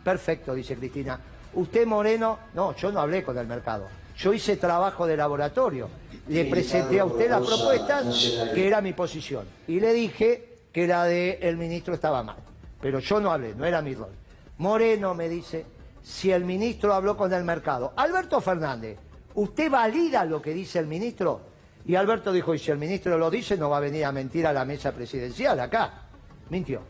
[0.02, 1.18] Perfecto, dice Cristina.
[1.54, 3.88] Usted, Moreno, no, yo no hablé con el mercado.
[4.16, 5.88] Yo hice trabajo de laboratorio.
[6.28, 8.06] Le presenté a usted las propuestas,
[8.54, 9.46] que era mi posición.
[9.66, 12.36] Y le dije que la del ministro estaba mal.
[12.80, 14.10] Pero yo no hablé, no era mi rol.
[14.58, 15.66] Moreno me dice,
[16.02, 17.92] si el ministro habló con el mercado.
[17.96, 18.98] Alberto Fernández,
[19.34, 21.40] ¿usted valida lo que dice el ministro?
[21.86, 24.46] Y Alberto dijo, y si el ministro lo dice, no va a venir a mentir
[24.46, 26.02] a la mesa presidencial acá.
[26.50, 26.82] Mintió.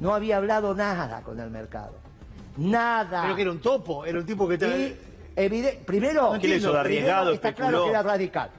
[0.00, 2.07] No había hablado nada con el mercado.
[2.58, 3.22] Nada.
[3.22, 4.66] Pero que era un topo, era un tipo que te...
[4.66, 4.98] Y,
[5.36, 7.68] evide- primero, ¿Qué le hizo de arriesgado, primero está especuló?
[7.68, 8.50] claro que era radical.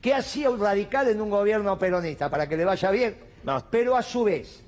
[0.00, 2.30] ¿Qué hacía un radical en un gobierno peronista?
[2.30, 3.16] Para que le vaya bien.
[3.44, 3.62] No.
[3.70, 4.62] Pero a su vez,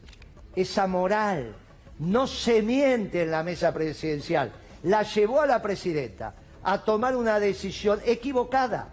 [0.57, 1.55] esa moral
[2.01, 4.51] no se miente en la mesa presidencial.
[4.83, 6.35] La llevó a la presidenta
[6.65, 8.89] a tomar una decisión equivocada.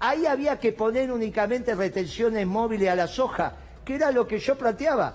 [0.00, 3.52] Ahí había que poner únicamente retenciones móviles a la soja,
[3.84, 5.14] que era lo que yo planteaba.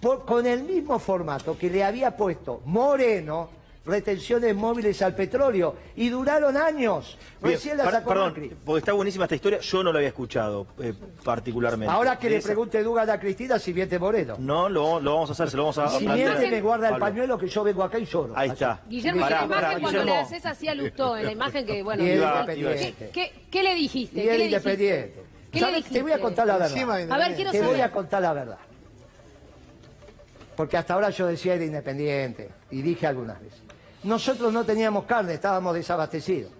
[0.00, 3.48] Por- con el mismo formato que le había puesto Moreno,
[3.84, 7.18] retenciones móviles al petróleo, y duraron años.
[7.42, 8.52] Bien, Recién la sacó perdón, Macri.
[8.64, 11.92] porque está buenísima esta historia, yo no la había escuchado eh, particularmente.
[11.92, 14.36] Ahora que le esa- pregunte Dugan a Cristina si miente Moreno.
[14.38, 16.92] No, lo, lo vamos a hacer, se lo vamos a, Si miente, me guarda el
[16.92, 17.06] Pablo.
[17.06, 18.32] pañuelo que yo vengo acá y lloro.
[18.36, 18.80] Ahí está.
[18.88, 21.82] Guillermo, Pará, la imagen pará, cuando le haces así a Lustó, en la imagen que,
[21.82, 22.94] bueno, Y independiente.
[22.98, 24.20] ¿qué, qué, qué le dijiste?
[24.20, 24.70] Y ¿Qué él le dijiste?
[24.70, 25.22] independiente.
[25.50, 25.84] ¿Qué le ¿Sabes?
[25.86, 26.70] Te voy a contar la verdad.
[26.72, 28.58] Encima A ver, quiero Te voy a contar la verdad.
[30.56, 33.61] Porque hasta ahora yo decía era independiente y dije algunas veces.
[34.04, 36.50] Nosotros no teníamos carne, estábamos desabastecidos.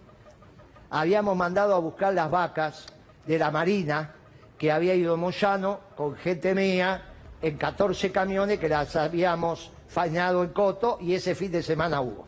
[0.90, 2.86] Habíamos mandado a buscar las vacas
[3.26, 4.14] de la Marina
[4.58, 7.02] que había ido Moyano con gente mía
[7.40, 12.26] en 14 camiones que las habíamos fañado en Coto y ese fin de semana hubo.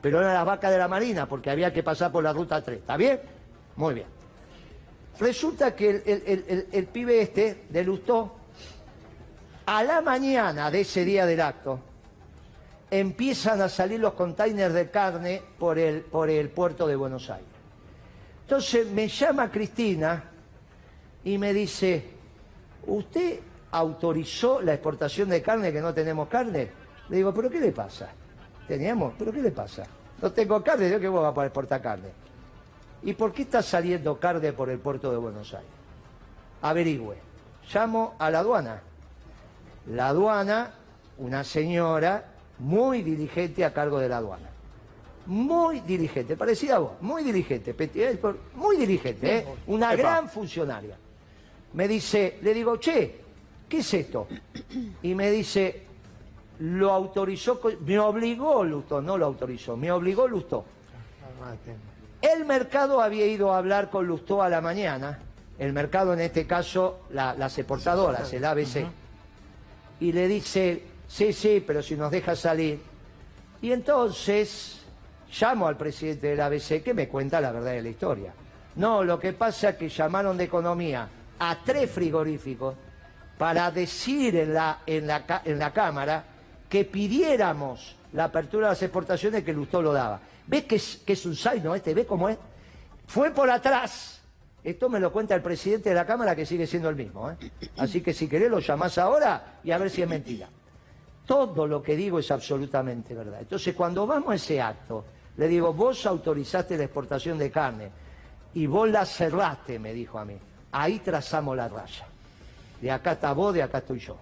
[0.00, 2.78] Pero eran las vacas de la Marina porque había que pasar por la ruta 3.
[2.78, 3.20] ¿Está bien?
[3.76, 4.06] Muy bien.
[5.18, 6.02] Resulta que
[6.72, 8.36] el, pibe este de Lustó,
[9.66, 11.80] a la mañana de ese día del acto,
[13.00, 17.48] empiezan a salir los containers de carne por el, por el puerto de Buenos Aires.
[18.42, 20.22] Entonces me llama Cristina
[21.24, 22.04] y me dice,
[22.86, 23.40] ¿usted
[23.72, 26.70] autorizó la exportación de carne que no tenemos carne?
[27.08, 28.10] Le digo, ¿pero qué le pasa?
[28.68, 29.84] Teníamos, ¿pero qué le pasa?
[30.22, 32.10] No tengo carne, ¿yo qué voy a poder exportar carne?
[33.02, 35.70] ¿Y por qué está saliendo carne por el puerto de Buenos Aires?
[36.62, 37.16] Averigüe.
[37.72, 38.82] Llamo a la aduana.
[39.86, 40.74] La aduana,
[41.18, 42.33] una señora
[42.64, 44.48] muy diligente a cargo de la aduana.
[45.26, 48.18] Muy diligente, parecida a vos, muy diligente, eh,
[48.54, 49.46] muy diligente, ¿eh?
[49.66, 50.02] una Epa.
[50.02, 50.96] gran funcionaria.
[51.74, 53.20] Me dice, le digo, che,
[53.68, 54.26] ¿qué es esto?
[55.02, 55.82] Y me dice,
[56.60, 60.64] lo autorizó, me obligó Lustó, no lo autorizó, me obligó Lustó.
[62.22, 65.18] El mercado había ido a hablar con Lustó a la mañana,
[65.58, 68.86] el mercado en este caso, la- las exportadoras, el ABC,
[70.00, 70.82] y le dice,
[71.14, 72.80] sí, sí, pero si nos deja salir.
[73.62, 74.80] Y entonces
[75.40, 78.34] llamo al presidente del ABC que me cuenta la verdad de la historia.
[78.76, 81.08] No, lo que pasa es que llamaron de economía
[81.38, 82.74] a tres frigoríficos
[83.38, 86.24] para decir en la, en la, en la Cámara
[86.68, 90.20] que pidiéramos la apertura de las exportaciones que Lustó lo daba.
[90.46, 91.94] ¿Ves que es, que es un zaino este?
[91.94, 92.38] ¿Ves cómo es?
[93.06, 94.20] Fue por atrás.
[94.64, 97.30] Esto me lo cuenta el presidente de la Cámara que sigue siendo el mismo.
[97.30, 97.36] ¿eh?
[97.76, 100.48] Así que si querés lo llamás ahora y a ver si es mentira.
[101.26, 103.40] Todo lo que digo es absolutamente verdad.
[103.40, 105.04] Entonces, cuando vamos a ese acto,
[105.36, 107.90] le digo, vos autorizaste la exportación de carne
[108.54, 110.36] y vos la cerraste, me dijo a mí.
[110.72, 112.06] Ahí trazamos la raya.
[112.80, 114.16] De acá está vos, de acá estoy yo.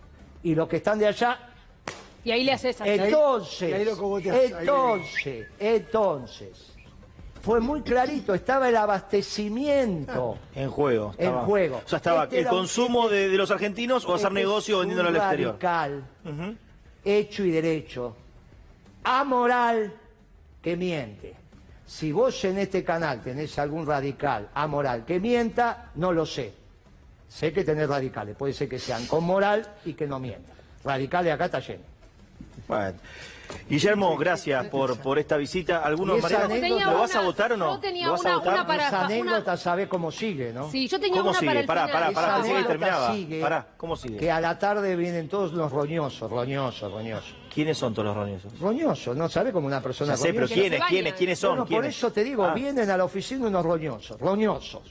[0.45, 1.39] Y los que están de allá,
[2.25, 2.91] Y ahí le haces así.
[2.91, 6.73] entonces, y ahí lo cogoteás, ahí entonces, entonces,
[7.43, 10.39] fue muy clarito, estaba el abastecimiento.
[10.55, 11.15] En juego.
[11.19, 11.81] En juego.
[11.85, 15.09] O sea, estaba Este el consumo de, de los argentinos o hacer Este negocio vendiéndolo
[15.09, 15.51] al exterior.
[15.61, 16.57] radical, Ujú.
[17.05, 18.17] Hecho y derecho,
[19.05, 19.93] amoral,
[20.61, 21.35] que miente.
[21.87, 26.53] Si vos en este canal tenés algún radical amoral que mienta, no lo sé.
[27.29, 30.55] Sé que tenés radicales, puede ser que sean con moral y que no mientan.
[30.85, 31.85] Radicales acá está lleno.
[32.69, 32.99] Bueno.
[33.69, 35.79] Guillermo, gracias por, por esta visita.
[35.85, 36.23] ¿Algunos ¿Lo
[36.99, 37.75] vas a votar o no?
[37.75, 38.55] yo tenía ¿Lo vas a una- votar?
[38.55, 40.71] una para- Esa una- anécdota sabe cómo sigue, ¿no?
[40.71, 41.51] Sí, yo tenía ¿Cómo una sigue?
[41.51, 42.15] para el Pará, final.
[42.15, 43.13] pará, pará, que terminaba.
[43.15, 44.17] sigue, Pará, ¿cómo sigue?
[44.19, 47.35] Que a la tarde vienen todos los roñosos, roñosos, roñosos.
[47.53, 48.59] ¿Quiénes son todos los roñosos?
[48.59, 50.47] Roñosos, ¿no sabe como una persona Ya sé, pero?
[50.49, 51.51] ¿quiénes, quiénes, quiénes son?
[51.59, 52.55] Bueno, por eso te digo, Ah.
[52.55, 54.83] vienen a la oficina unos roñosos, roñosos.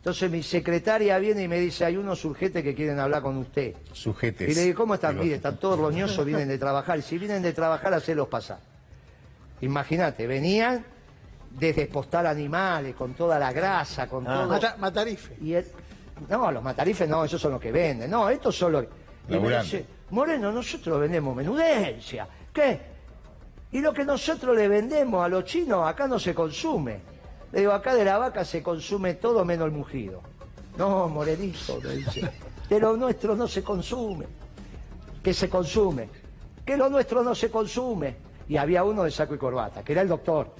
[0.00, 3.74] Entonces mi secretaria viene y me dice, hay unos urgentes que quieren hablar con usted.
[3.92, 4.48] Sujetes.
[4.50, 5.12] Y le digo, ¿cómo están?
[5.12, 6.98] Digo, Mire, están todos roñosos, vienen de trabajar.
[6.98, 8.58] Y si vienen de trabajar, hacerlos pasar.
[9.60, 10.84] Imagínate, venían
[11.50, 14.34] de despostar animales, con toda la grasa, con Ah.
[14.40, 14.48] todo...
[14.48, 15.36] Mata- Matarife.
[15.42, 15.66] Y él-
[16.30, 18.10] no, los matarifes no, esos son los que venden.
[18.10, 18.84] No, estos son los...
[19.28, 22.26] Y me dice, Moreno, nosotros vendemos menudencia.
[22.52, 22.80] ¿Qué?
[23.72, 27.00] Y lo que nosotros le vendemos a los chinos acá no se consume.
[27.52, 30.20] Le digo, acá de la vaca se consume todo menos el mugido.
[30.78, 32.30] No, Morenito, me dice.
[32.68, 34.26] De lo nuestro no se consume.
[35.22, 36.08] Que se consume.
[36.64, 38.16] Que lo nuestro no se consume.
[38.48, 40.54] Y había uno de saco y corbata, que era el doctor.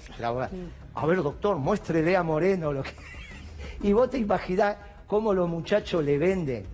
[0.94, 2.90] A ver, doctor, muéstrele a Moreno lo que...
[3.82, 4.76] Y vos te imaginás
[5.06, 6.64] cómo los muchachos le venden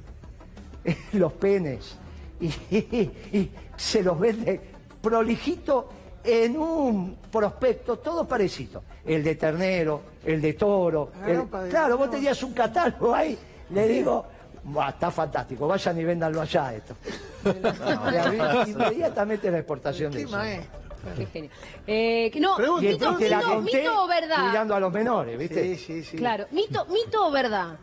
[1.13, 1.97] los penes.
[2.41, 4.59] Y, y- se los vende
[5.03, 5.89] prolijito
[6.27, 8.83] en un prospecto, todo parecido.
[9.05, 11.11] El de ternero, el de toro.
[11.23, 13.39] Ah, el- claro, vos tenías un catálogo ahí.
[13.71, 14.27] Le digo,
[14.65, 16.95] "Buah, está fantástico, vayan y véndanlo allá esto.
[17.45, 20.37] No, y abrí inmediatamente la exportación de eso.
[20.37, 20.81] maestro.
[21.17, 21.51] Qué genio.
[21.87, 24.49] Eh, que no, Pregunta, Y mito, te la mito- conté mito o verdad.
[24.49, 25.63] cuidando a los menores, ¿viste?
[25.63, 26.17] Sí, sí, sí.
[26.17, 27.77] Claro, mito, mito o verdad.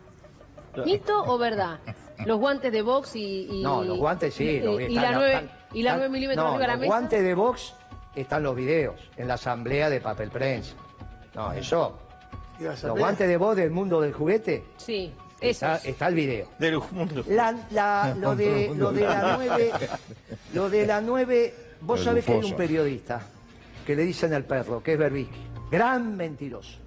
[0.85, 1.79] ¿Mito o verdad?
[2.25, 3.47] Los guantes de box y.
[3.49, 4.43] y- No, los guantes sí.
[4.43, 6.67] Y, los y están- la 9, están- y la están- 9 milímetros no, arriba de
[6.67, 6.93] la los mesa.
[6.93, 7.73] guantes de box
[8.15, 10.75] están los videos en la asamblea de papel prensa.
[11.35, 11.97] No, eso.
[12.59, 15.11] Los guantes de box del mundo del juguete, Sí,
[15.41, 15.65] eso.
[15.65, 16.47] está, está el video.
[16.59, 17.23] Del mundo.
[17.27, 19.71] La, la- lo, de, lo de la 9,
[20.53, 23.21] lo de la 9, vos El sabés que hay un periodista
[23.85, 25.41] que le dicen al perro, que es Berbisky,
[25.71, 26.77] gran mentiroso,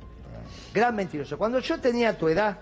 [0.72, 1.37] gran mentiroso.
[1.37, 2.57] Cuando yo tenía tu edad,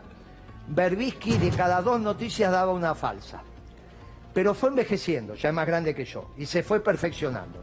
[0.67, 3.43] Berbisky de cada dos noticias daba una falsa,
[4.33, 7.63] pero fue envejeciendo, ya es más grande que yo, y se fue perfeccionando.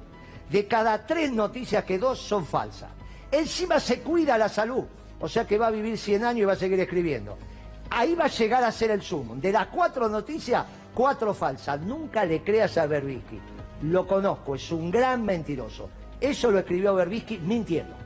[0.52, 2.90] De cada tres noticias que dos son falsas.
[3.32, 4.84] Encima se cuida la salud,
[5.20, 7.38] o sea que va a vivir 100 años y va a seguir escribiendo.
[7.90, 9.36] Ahí va a llegar a ser el sumo.
[9.36, 11.80] De las cuatro noticias, cuatro falsas.
[11.80, 13.40] Nunca le creas a Berbisky.
[13.84, 15.90] Lo conozco, es un gran mentiroso.
[16.20, 18.01] Eso lo escribió Berbisky mintiendo.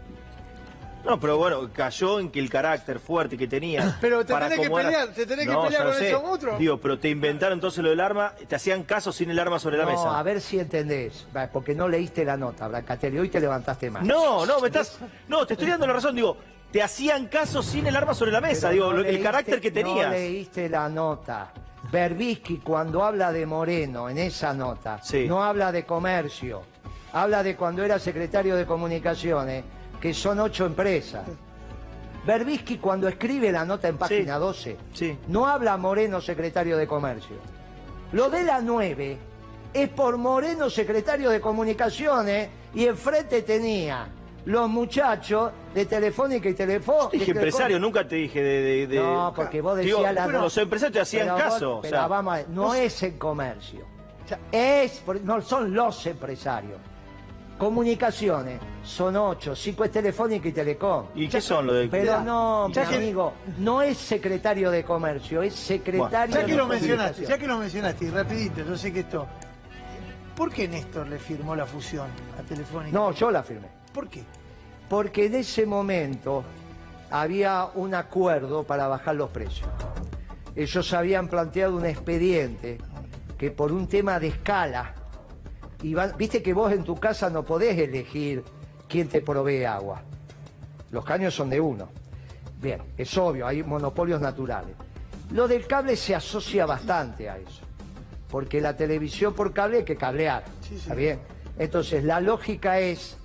[1.05, 3.97] No, pero bueno, cayó en que el carácter fuerte que tenía.
[4.01, 6.21] Pero te para tenés que cómo era- pelear, te tenés que No, pelear con esos
[6.25, 6.59] otros.
[6.59, 9.77] Digo, pero te inventaron entonces lo del arma, te hacían caso sin el arma sobre
[9.77, 10.17] la No, mesa.
[10.19, 13.19] a ver si entendés, porque no leíste la nota, Brancatelli.
[13.19, 14.05] Hoy te levantaste mal.
[14.05, 14.97] No, no, me estás.
[15.27, 16.37] No, te estoy dando la razón, digo,
[16.71, 19.61] te hacían caso sin el arma sobre la mesa, Pero digo, no el leíste- carácter
[19.61, 20.07] que tenías.
[20.07, 21.51] No leíste la nota.
[21.91, 25.27] Berbisky, cuando habla de Moreno en esa nota, Sí.
[25.27, 26.63] no habla de comercio.
[27.13, 29.63] Habla de cuando era secretario de comunicaciones,
[29.99, 31.23] que son ocho empresas.
[32.25, 34.39] Berbisky, cuando escribe la nota en página Sí.
[34.39, 35.17] 12, Sí.
[35.27, 37.35] no habla Moreno, secretario de comercio.
[38.13, 39.17] Lo de la 9
[39.73, 44.07] es por Moreno, secretario de comunicaciones, y enfrente tenía
[44.45, 47.09] los muchachos de Telefónica y Telefónica.
[47.17, 48.61] Dije empresario, nunca te dije de.
[48.61, 51.43] de- de- No, porque vos decías Digo, la bueno, Los empresarios te hacían Pero vos-
[51.43, 51.77] caso.
[51.77, 53.85] o sea, vamos a ver, no es en comercio.
[54.51, 56.79] Es, no son los empresarios.
[57.57, 61.05] Comunicaciones son ocho, cinco es Telefónica y Telecom.
[61.15, 61.87] ¿Y qué son lo de.?
[61.87, 66.51] Pero no, mi Ya que- amigo, no es secretario de comercio, es secretario Ya que
[66.51, 69.25] de lo mencionaste, ya que lo mencionaste, y rapidito, yo sé que esto.
[70.35, 72.91] ¿Por qué Néstor le firmó la fusión a Telefónica?
[72.97, 73.67] No, yo la firmé.
[73.93, 74.23] ¿Por qué?
[74.89, 76.43] Porque en ese momento
[77.09, 79.69] había un acuerdo para bajar los precios.
[80.57, 82.77] Ellos habían planteado un expediente
[83.37, 84.93] que por un tema de escala,
[85.83, 88.43] iban- viste que vos en tu casa no podés elegir
[88.87, 90.01] quién te provee agua.
[90.91, 91.89] Los caños son de uno.
[92.61, 94.75] Bien, es obvio, hay monopolios naturales.
[95.31, 97.61] Lo del cable se asocia bastante a eso.
[98.29, 100.43] Porque la televisión por cable hay que cablear.
[100.61, 100.75] Sí, sí.
[100.75, 101.19] ¿Está bien?
[101.57, 103.17] Entonces, la lógica es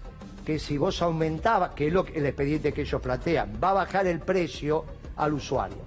[0.44, 4.06] que si vos aumentabas, que es lo el expediente que ellos plantean, va a bajar
[4.06, 4.84] el precio
[5.16, 5.78] al usuario.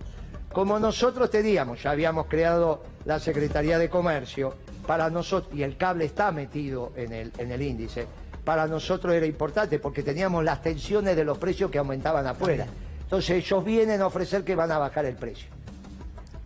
[0.51, 4.53] Como nosotros teníamos, ya habíamos creado la Secretaría de Comercio,
[4.85, 8.05] para nosotros, y el cable está metido en el, en el índice,
[8.43, 12.67] para nosotros era importante porque teníamos las tensiones de los precios que aumentaban afuera.
[13.01, 15.47] Entonces ellos vienen a ofrecer que van a bajar el precio.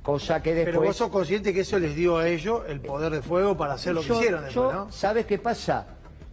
[0.04, 0.76] Cosa que después...
[0.76, 3.74] Pero vos sos consciente que eso les dio a ellos el poder de fuego para
[3.74, 4.92] hacer lo que Yo- hicieron después, yo- ¿no?
[4.92, 5.88] ¿Sabes qué pasa?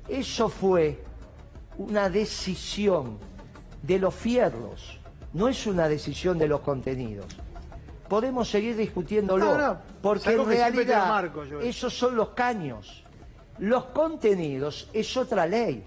[0.09, 1.03] Eso fue
[1.79, 3.19] una decisión
[3.83, 5.01] de los fierros,
[5.33, 7.27] no es una decisión de los contenidos.
[8.15, 13.03] Podemos seguir discutiéndolo, No, no, porque saco en realidad marco esos son los caños.
[13.59, 15.85] Los contenidos es otra ley.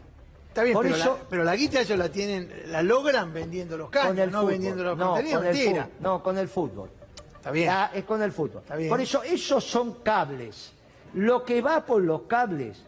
[0.49, 3.77] Está bien, Por pero, eso- la, pero la guita ellos la tienen, la logran vendiendo
[3.77, 4.51] los con caños, el no fútbol.
[4.51, 5.37] vendiendo los no, contenidos.
[5.39, 5.83] con el Mentira.
[5.85, 5.97] fútbol.
[6.01, 6.89] No, con el fútbol.
[7.35, 7.71] Está bien.
[7.93, 8.61] Es con el fútbol.
[8.61, 8.89] Está bien.
[8.89, 10.73] Por eso, esos son cables.
[11.13, 12.83] Lo que va por los cables,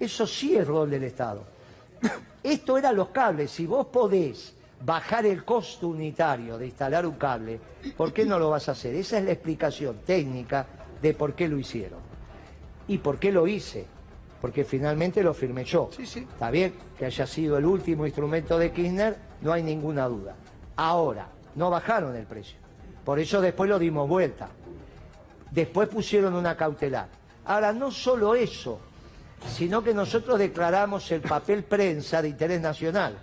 [0.00, 1.42] eso sí es rol del Estado.
[2.42, 3.50] Esto eran los cables.
[3.50, 4.54] Si vos podés
[4.84, 7.60] bajar el costo unitario de instalar un cable,
[7.96, 8.94] ¿por qué no lo vas a hacer?
[8.94, 10.66] Esa es la explicación técnica
[11.00, 12.00] de por qué lo hicieron.
[12.88, 13.86] ¿Y por qué lo hice?
[14.40, 15.88] Porque finalmente lo firmé yo.
[15.96, 16.20] Sí, sí.
[16.20, 20.34] Está bien que haya sido el último instrumento de Kirchner, no hay ninguna duda.
[20.76, 22.58] Ahora, no bajaron el precio.
[23.04, 24.48] Por eso después lo dimos vuelta.
[25.50, 27.08] Después pusieron una cautelar.
[27.44, 28.80] Ahora, no solo eso,
[29.48, 33.16] sino que nosotros declaramos el papel prensa de interés nacional.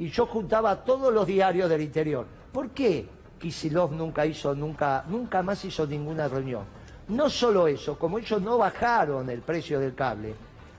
[0.00, 2.24] Y yo juntaba todos los diarios del interior.
[2.50, 3.06] ¿Por qué
[3.38, 6.64] Kisilov nunca hizo, nunca, nunca más hizo ninguna reunión?
[7.08, 10.34] No solo eso, como ellos no bajaron el precio del cable,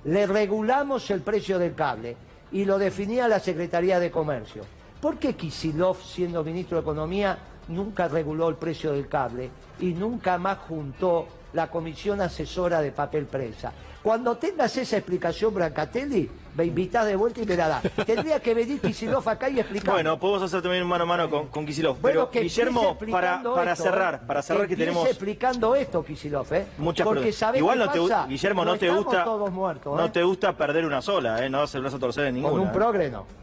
[0.06, 2.18] le regulamos el precio del cable
[2.52, 4.64] y lo definía la Secretaría de Comercio.
[5.00, 10.40] ¿Por qué Kisilov, siendo ministro de Economía, nunca reguló el precio del cable y nunca
[10.40, 13.72] más juntó la comisión asesora de papel prensa.
[14.04, 17.84] Cuando tengas esa explicación, Brancatelli, me invitás de vuelta y me la das.
[18.06, 19.94] Tendría que venir Kicillof acá y explicar.
[19.94, 21.66] Bueno, podemos hacer también mano a mano con, con.
[21.66, 24.26] Bueno, Pero, que Guillermo, para, para esto, cerrar, ¿eh?
[24.26, 26.68] para cerrar que empiece tenemos explicando esto, Kicillof, ¿eh?
[26.80, 27.40] muchas Porque preguntas.
[27.40, 28.26] ¿sabés Igual no te, pasa?
[28.28, 30.10] Guillermo, no, te gusta, todos muertos, no ¿eh?
[30.10, 31.50] te gusta perder una sola, ¿eh?
[31.50, 32.52] No el brazo a torcer en ninguna.
[32.52, 32.72] Con un ¿eh?
[32.74, 33.41] progre no.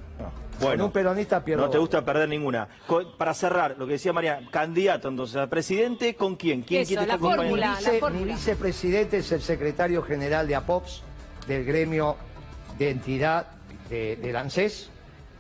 [0.61, 0.67] No.
[0.67, 1.65] Con un peronista pierdo.
[1.65, 2.69] No te gusta perder ninguna.
[3.17, 6.63] Para cerrar, lo que decía María, candidato entonces a presidente, ¿con quién?
[6.63, 7.77] ¿Quién Eso, quién la fórmula.
[7.77, 11.03] Mi, la vicepresidente es el secretario general de APOPS,
[11.47, 12.17] del gremio
[12.79, 13.47] de entidad
[13.89, 14.91] de, del ANSES,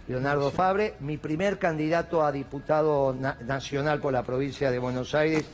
[0.07, 0.95] Leonardo Fabre.
[1.01, 5.45] Mi primer candidato a diputado na- nacional por la provincia de Buenos Aires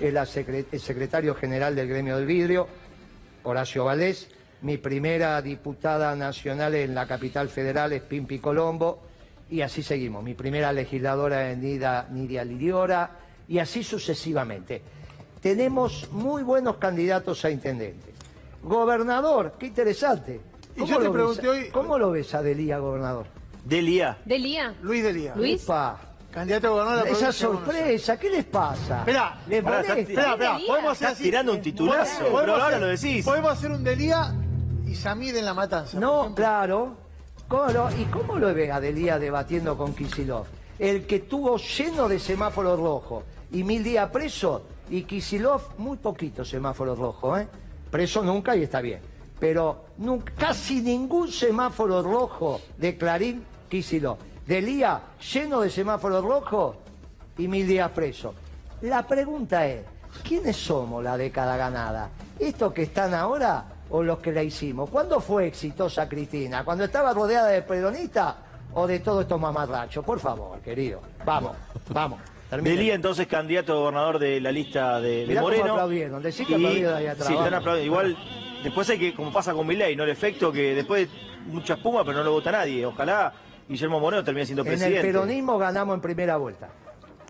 [0.00, 2.68] es la secre- el secretario general del gremio del vidrio,
[3.42, 4.28] Horacio Valdés.
[4.62, 9.02] Mi primera diputada nacional en la capital federal es Pimpi Colombo.
[9.50, 10.22] Y así seguimos.
[10.24, 13.10] Mi primera legisladora es Nida, Nidia Lidiora.
[13.48, 14.82] Y así sucesivamente.
[15.40, 18.14] Tenemos muy buenos candidatos a intendente.
[18.62, 20.40] Gobernador, qué interesante.
[20.74, 23.26] Y ¿Cómo yo te lo pregunté ves, hoy- ¿Cómo lo ves a Delía, gobernador?
[23.64, 24.18] Delia.
[24.24, 24.74] Delía.
[24.82, 25.34] Luis Delía.
[25.36, 25.62] Luis.
[25.62, 25.98] Epa,
[26.32, 28.98] Candidato a gobernador de la esa sorpresa, ¿qué les pasa?
[29.00, 30.58] Esperá, ¿Les pará, espera, Delía.
[30.66, 31.22] podemos hacer Estás así.
[31.22, 33.24] tirando un titulazo, pero ahora lo decís.
[33.24, 34.34] Podemos hacer un Delía
[34.86, 36.00] y Samir en la matanza.
[36.00, 36.96] No, claro.
[37.48, 40.46] ¿Cómo lo- ¿Y cómo lo ve a Delía debatiendo con Kisilov?
[40.78, 46.44] El que tuvo lleno de semáforos rojos y mil días preso y Kisilov muy poquito
[46.44, 47.48] semáforos rojos, ¿eh?
[47.90, 49.00] Preso nunca y está bien.
[49.38, 49.84] Pero
[50.36, 54.16] casi ningún semáforo rojo de Clarín Kisilov.
[54.46, 55.00] Delía
[55.32, 56.76] lleno de semáforos rojos
[57.38, 58.34] y mil días preso.
[58.82, 59.84] La pregunta es,
[60.26, 62.10] ¿quiénes somos la década ganada?
[62.38, 63.64] ¿Estos que están ahora
[63.94, 64.90] o los que la hicimos?
[64.90, 66.64] ¿Cuándo fue exitosa Cristina?
[66.64, 68.34] ¿Cuando estaba rodeada de peronistas
[68.72, 70.04] o de todos estos mamarrachos?
[70.04, 71.00] Por favor, querido.
[71.24, 71.52] Vamos,
[71.90, 72.18] vamos.
[72.60, 75.72] Delia entonces candidato a gobernador de la lista de, de Mirá cómo Moreno.
[75.74, 77.84] aplaudieron, decí que Y- aplaudieron ahí atrás, Sí, están aplaudiendo.
[77.86, 78.16] Igual,
[78.64, 80.02] después hay que, como pasa con Milei, ¿no?
[80.02, 81.08] El efecto que después
[81.46, 82.84] mucha espuma, pero no lo vota nadie.
[82.86, 83.32] Ojalá
[83.68, 85.06] Guillermo Moreno termine siendo En el presidente.
[85.06, 86.68] peronismo ganamos en primera vuelta.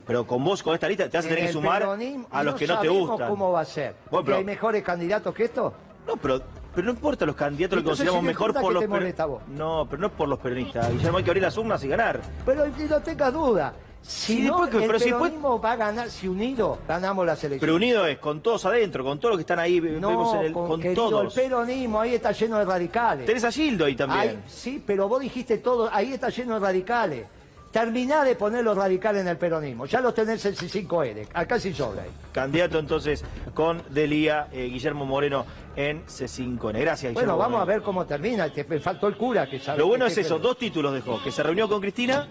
[0.07, 2.59] Pero con vos, con esta lista, te vas a tener que sumar a los no
[2.59, 3.29] que no te gustan.
[3.29, 3.95] cómo va a ser.
[4.11, 5.73] Bueno, pero- hay mejores candidatos que estos.
[6.07, 6.41] No, pero,
[6.75, 9.43] pero no importa los candidatos que Entonces, consideramos si mejor por ¿qué los molesta vos?
[9.49, 10.91] No, pero no por los peronistas.
[10.93, 12.21] Guillermo, hay que abrir las urnas y ganar.
[12.45, 13.75] Pero no tengas duda.
[14.03, 17.25] Si Sí, no, después el pero si después- peronismo va a ganar, si unido ganamos
[17.25, 17.61] las elecciones.
[17.61, 20.47] Pero unido es con todos adentro, con todos los que están ahí, vemos no, en
[20.47, 21.35] el- con, todos.
[21.35, 23.25] el peronismo, ahí está lleno de radicales.
[23.25, 24.21] Tenés a Gildo ahí también.
[24.21, 27.27] Ahí- sí, pero vos dijiste todo, ahí está lleno de radicales.
[27.75, 29.85] Terminá de poner los radicales en el peronismo.
[29.87, 31.27] Ya los tenés en C5N.
[31.35, 32.05] Acá sí sobra.
[32.31, 35.45] Candidato entonces con Delía, eh, Guillermo Moreno
[35.75, 36.79] en C5N.
[36.79, 37.15] Gracias, Guillermo.
[37.15, 38.49] Bueno, vamos a ver cómo termina.
[38.49, 39.79] Te me faltó el cura que sabe.
[39.81, 42.29] Lo bueno que- es que- eso, dos títulos dejó, que se reunió con Cristina,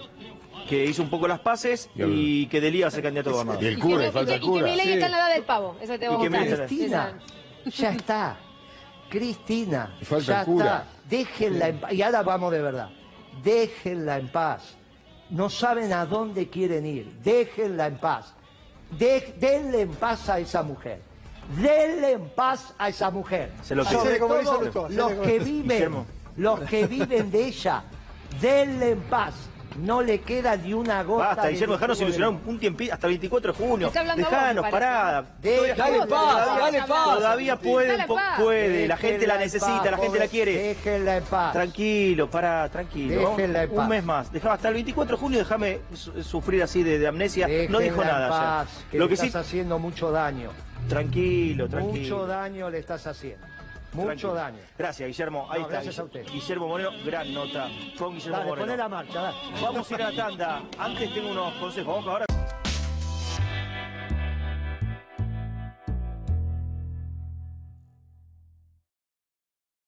[0.70, 2.04] que hizo un poco las paces Y
[2.44, 3.64] y que Delía va a ser candidato a gobernador.
[3.64, 4.72] Y el Y cura, que, falta y el que, y que cura.
[4.72, 5.76] Milei está en la edad del pavo.
[5.82, 6.46] Eso te va a gustar.
[6.48, 7.20] Cristina,
[7.66, 8.38] ya está.
[9.10, 10.66] Cristina, falta ya el cura.
[10.66, 10.88] está.
[11.10, 11.92] Déjenla en paz.
[11.94, 12.90] Y ahora vamos de verdad.
[13.44, 14.78] Déjenla en paz.
[15.34, 17.12] No saben a dónde quieren ir.
[17.24, 18.34] Déjenla en paz.
[18.92, 21.02] De- denle en paz a esa mujer.
[21.60, 23.52] Denle en paz a esa mujer.
[23.64, 26.06] Se lo Sobre todo los que viven,
[26.38, 27.84] los que viven de ella,
[28.40, 29.34] denle en paz.
[29.78, 31.28] No le queda ni una gota.
[31.30, 33.92] Basta, Guillermo, dejanos solucionar un, un tiempito hasta el 24 de junio.
[34.16, 35.24] Dejanos, pará.
[35.42, 37.16] De- dale paz, dale paz.
[37.16, 38.88] Todavía puede, un puede.
[38.88, 40.58] La gente la necesita, paz, la gente la quiere.
[40.76, 41.54] Déjenla en paz.
[41.54, 43.30] Tranquilo, pará, tranquilo.
[43.32, 43.88] Déjenla en Un paz.
[43.90, 44.32] mes más.
[44.32, 47.48] Dejá, hasta el 24 de junio déjame su- sufrir así de, de amnesia.
[47.70, 48.30] no dijo en nada.
[48.30, 50.50] paz, que Lo le que sí, estás haciendo mucho daño.
[50.88, 52.16] tranquilo, tranquilo.
[52.18, 53.46] Mucho daño le estás haciendo.
[53.94, 54.34] Mucho tranquilo.
[54.34, 54.58] daño.
[54.78, 55.48] Gracias, Guillermo.
[55.50, 55.74] Ahí No, está.
[55.76, 56.26] gracias a usted.
[56.32, 58.66] Guillermo Moreno, gran nota con Guillermo Dale, Moreno.
[58.68, 59.38] poné la marcha, dale.
[59.62, 60.62] Vamos a ir a la tanda.
[60.80, 61.88] Antes tengo unos consejos.
[61.96, 62.26] Vamos ahora.